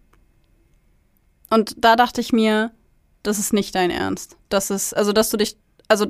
[1.50, 2.72] Und da dachte ich mir,
[3.24, 4.38] das ist nicht dein Ernst.
[4.50, 5.58] Das ist, also, dass du dich,
[5.88, 6.08] also,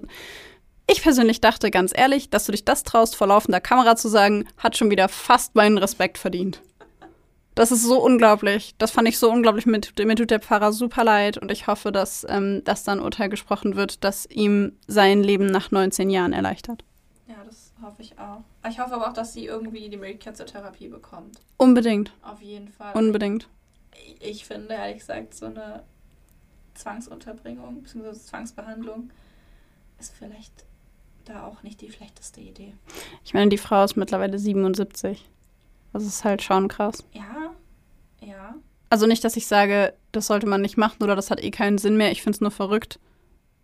[0.87, 4.47] ich persönlich dachte ganz ehrlich, dass du dich das traust, vor laufender Kamera zu sagen,
[4.57, 6.61] hat schon wieder fast meinen Respekt verdient.
[7.55, 8.75] Das ist so unglaublich.
[8.77, 9.65] Das fand ich so unglaublich.
[9.65, 13.29] Mit, mir tut der Pfarrer super leid und ich hoffe, dass, ähm, dass dann Urteil
[13.29, 16.83] gesprochen wird, das ihm sein Leben nach 19 Jahren erleichtert.
[17.27, 18.41] Ja, das hoffe ich auch.
[18.69, 21.39] Ich hoffe aber auch, dass sie irgendwie die Möglichkeit zur Therapie bekommt.
[21.57, 22.13] Unbedingt.
[22.21, 22.93] Auf jeden Fall.
[22.95, 23.47] Unbedingt.
[23.93, 25.83] Ich, ich finde, ehrlich gesagt, so eine
[26.81, 28.13] Zwangsunterbringung bzw.
[28.13, 29.11] Zwangsbehandlung
[29.99, 30.65] ist vielleicht
[31.25, 32.73] da auch nicht die schlechteste Idee.
[33.23, 35.29] Ich meine, die Frau ist mittlerweile 77.
[35.93, 37.03] Das ist halt schon krass.
[37.13, 37.51] Ja,
[38.21, 38.55] ja.
[38.89, 41.77] Also nicht, dass ich sage, das sollte man nicht machen oder das hat eh keinen
[41.77, 42.11] Sinn mehr.
[42.11, 42.99] Ich finde es nur verrückt.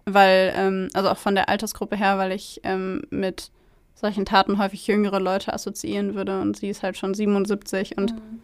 [0.05, 3.51] Weil, ähm, also auch von der Altersgruppe her, weil ich ähm, mit
[3.95, 8.13] solchen Taten häufig jüngere Leute assoziieren würde und sie ist halt schon 77 und.
[8.13, 8.41] Mhm.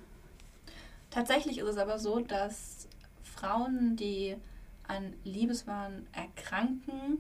[1.10, 2.88] Tatsächlich ist es aber so, dass
[3.24, 4.36] Frauen, die
[4.88, 7.20] an Liebeswahn erkranken,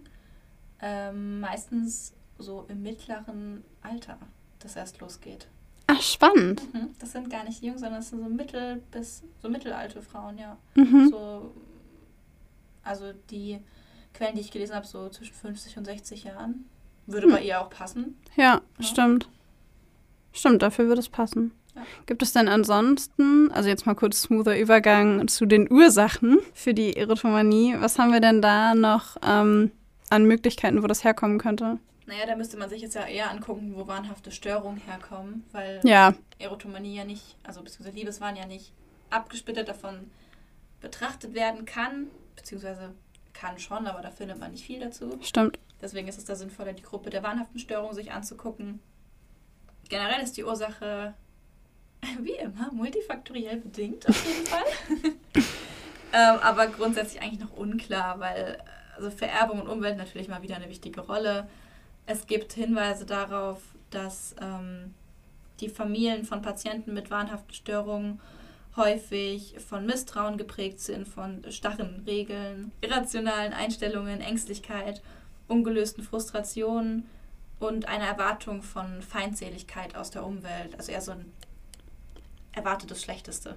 [0.81, 4.17] ähm, meistens so im mittleren Alter
[4.59, 5.47] das erst losgeht.
[5.87, 6.73] Ach, spannend.
[6.73, 6.89] Mhm.
[6.99, 10.57] Das sind gar nicht jung, sondern das sind so mittel bis so mittelalte Frauen, ja.
[10.75, 11.09] Mhm.
[11.09, 11.53] So,
[12.83, 13.59] also die
[14.13, 16.65] Quellen, die ich gelesen habe, so zwischen 50 und 60 Jahren.
[17.05, 17.33] Würde hm.
[17.33, 18.17] bei ihr auch passen.
[18.35, 19.27] Ja, ja, stimmt.
[20.31, 21.51] Stimmt, dafür würde es passen.
[22.05, 26.95] Gibt es denn ansonsten, also jetzt mal kurz smoother Übergang zu den Ursachen für die
[26.95, 29.71] Erotomanie, was haben wir denn da noch ähm,
[30.09, 31.79] an Möglichkeiten, wo das herkommen könnte.
[32.05, 36.13] Naja, da müsste man sich jetzt ja eher angucken, wo wahnhafte Störungen herkommen, weil ja.
[36.37, 38.73] Erotomanie ja nicht, also beziehungsweise Liebeswahn ja nicht
[39.09, 40.11] abgesplittert davon
[40.81, 42.93] betrachtet werden kann, beziehungsweise
[43.33, 45.17] kann schon, aber da findet man nicht viel dazu.
[45.21, 45.57] Stimmt.
[45.81, 48.79] Deswegen ist es da sinnvoller, die Gruppe der wahnhaften Störungen sich anzugucken.
[49.89, 51.13] Generell ist die Ursache,
[52.21, 54.63] wie immer, multifaktoriell bedingt, auf jeden Fall.
[56.13, 58.57] ähm, aber grundsätzlich eigentlich noch unklar, weil
[58.95, 61.47] also Vererbung und Umwelt natürlich mal wieder eine wichtige Rolle.
[62.05, 64.93] Es gibt Hinweise darauf, dass ähm,
[65.59, 68.19] die Familien von Patienten mit wahnhaften Störungen
[68.75, 75.01] häufig von Misstrauen geprägt sind, von starren Regeln, irrationalen Einstellungen, Ängstlichkeit,
[75.47, 77.07] ungelösten Frustrationen
[77.59, 80.75] und einer Erwartung von Feindseligkeit aus der Umwelt.
[80.77, 81.31] Also eher so ein
[82.53, 83.55] erwartetes Schlechteste.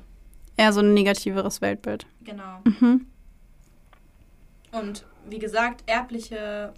[0.57, 2.07] Eher so ein negativeres Weltbild.
[2.25, 2.61] Genau.
[2.65, 3.07] Mhm.
[4.73, 6.73] Und wie gesagt, erbliche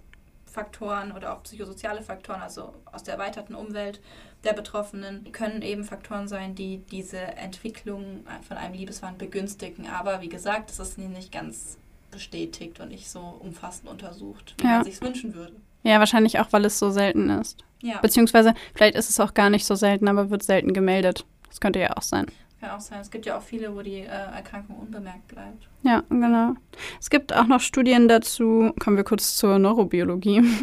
[0.45, 4.01] Faktoren oder auch psychosoziale Faktoren, also aus der erweiterten Umwelt
[4.43, 9.87] der Betroffenen, können eben Faktoren sein, die diese Entwicklung von einem Liebeswahn begünstigen.
[9.87, 11.77] Aber wie gesagt, das ist nicht ganz
[12.11, 14.77] bestätigt und nicht so umfassend untersucht, wie ja.
[14.77, 15.53] man sich wünschen würde.
[15.83, 17.63] Ja, wahrscheinlich auch, weil es so selten ist.
[17.81, 17.99] Ja.
[17.99, 21.25] Beziehungsweise, vielleicht ist es auch gar nicht so selten, aber wird selten gemeldet.
[21.49, 22.27] Das könnte ja auch sein.
[22.59, 22.99] Kann auch sein.
[22.99, 25.67] Es gibt ja auch viele, wo die äh, Erkrankung unbemerkt bleibt.
[25.83, 26.55] Ja, genau.
[26.99, 30.43] Es gibt auch noch Studien dazu, kommen wir kurz zur Neurobiologie.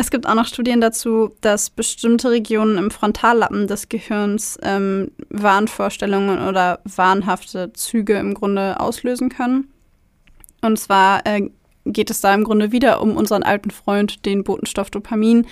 [0.00, 6.48] Es gibt auch noch Studien dazu, dass bestimmte Regionen im Frontallappen des Gehirns ähm, Wahnvorstellungen
[6.48, 9.70] oder wahnhafte Züge im Grunde auslösen können.
[10.62, 11.50] Und zwar äh,
[11.84, 15.46] geht es da im Grunde wieder um unseren alten Freund, den Botenstoff Dopamin,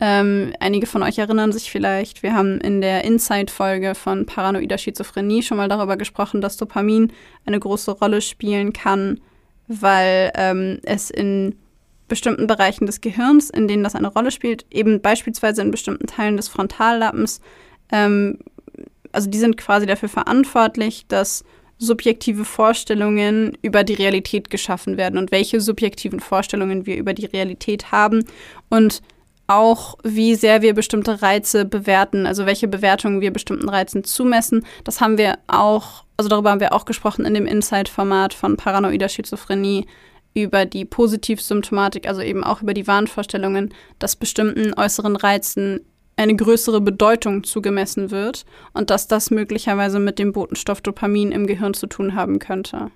[0.00, 5.42] ähm, einige von euch erinnern sich vielleicht, wir haben in der Inside-Folge von paranoider Schizophrenie
[5.42, 7.12] schon mal darüber gesprochen, dass Dopamin
[7.44, 9.20] eine große Rolle spielen kann,
[9.68, 11.54] weil ähm, es in
[12.08, 16.36] bestimmten Bereichen des Gehirns, in denen das eine Rolle spielt, eben beispielsweise in bestimmten Teilen
[16.36, 17.40] des Frontallappens,
[17.92, 18.38] ähm,
[19.12, 21.44] also die sind quasi dafür verantwortlich, dass
[21.78, 27.90] subjektive Vorstellungen über die Realität geschaffen werden und welche subjektiven Vorstellungen wir über die Realität
[27.90, 28.24] haben.
[28.68, 29.00] Und
[29.50, 34.64] auch, wie sehr wir bestimmte Reize bewerten, also welche Bewertungen wir bestimmten Reizen zumessen.
[34.84, 39.08] Das haben wir auch, also darüber haben wir auch gesprochen in dem Insight-Format von paranoider
[39.08, 39.86] Schizophrenie
[40.34, 45.80] über die Positivsymptomatik, also eben auch über die Wahnvorstellungen, dass bestimmten äußeren Reizen
[46.16, 51.74] eine größere Bedeutung zugemessen wird und dass das möglicherweise mit dem Botenstoff Dopamin im Gehirn
[51.74, 52.90] zu tun haben könnte.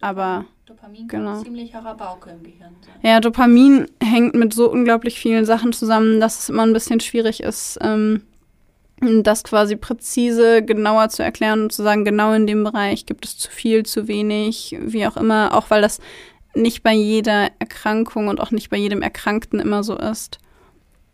[0.00, 1.42] Aber Dopamin kann genau.
[1.42, 2.94] ziemlich Rabauke im Gehirn sein.
[3.02, 7.42] Ja, Dopamin hängt mit so unglaublich vielen Sachen zusammen, dass es immer ein bisschen schwierig
[7.42, 8.22] ist, ähm,
[9.00, 13.36] das quasi präzise, genauer zu erklären und zu sagen, genau in dem Bereich gibt es
[13.36, 16.00] zu viel, zu wenig, wie auch immer, auch weil das
[16.54, 20.38] nicht bei jeder Erkrankung und auch nicht bei jedem Erkrankten immer so ist.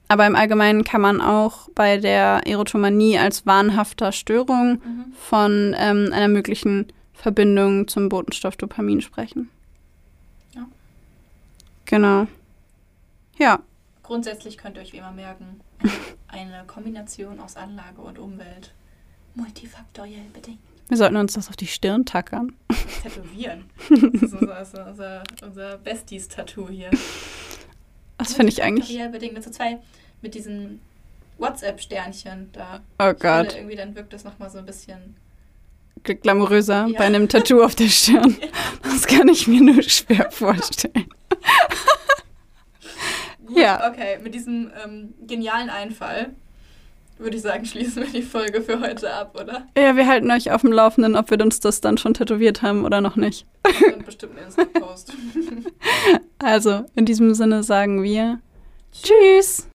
[0.07, 5.12] Aber im Allgemeinen kann man auch bei der Erotomanie als wahnhafter Störung mhm.
[5.14, 6.86] von ähm, einer möglichen
[7.21, 9.51] Verbindung zum Botenstoff Dopamin sprechen.
[10.55, 10.66] Ja.
[11.85, 12.27] Genau.
[13.39, 13.61] Ja.
[14.03, 15.61] Grundsätzlich könnt ihr euch wie immer merken,
[16.29, 18.73] eine Kombination aus Anlage und Umwelt
[19.35, 20.61] multifaktoriell bedingt.
[20.89, 22.57] Wir sollten uns das auf die Stirn tackern.
[23.03, 23.64] Tätowieren.
[23.91, 26.91] Das ist unser, unser, unser Besties-Tattoo hier.
[28.16, 28.99] Das finde ich eigentlich.
[29.12, 29.79] bedingt mit so zwei,
[30.23, 30.81] mit diesen
[31.39, 32.81] WhatsApp-Sternchen da.
[32.99, 33.53] Oh Gott.
[33.53, 35.16] Finde, irgendwie dann wirkt das nochmal so ein bisschen
[36.03, 36.99] glamouröser ja.
[36.99, 38.36] bei einem Tattoo auf der Stirn.
[38.82, 41.07] Das kann ich mir nur schwer vorstellen.
[43.47, 43.91] Gut, ja.
[43.91, 46.34] Okay, mit diesem ähm, genialen Einfall
[47.20, 49.66] würde ich sagen, schließen wir die Folge für heute ab, oder?
[49.76, 52.84] Ja, wir halten euch auf dem Laufenden, ob wir uns das dann schon tätowiert haben
[52.84, 53.47] oder noch nicht.
[53.95, 55.12] Und bestimmt einen Insta-Post.
[56.38, 58.41] also, in diesem Sinne sagen wir
[58.93, 59.68] Tschüss.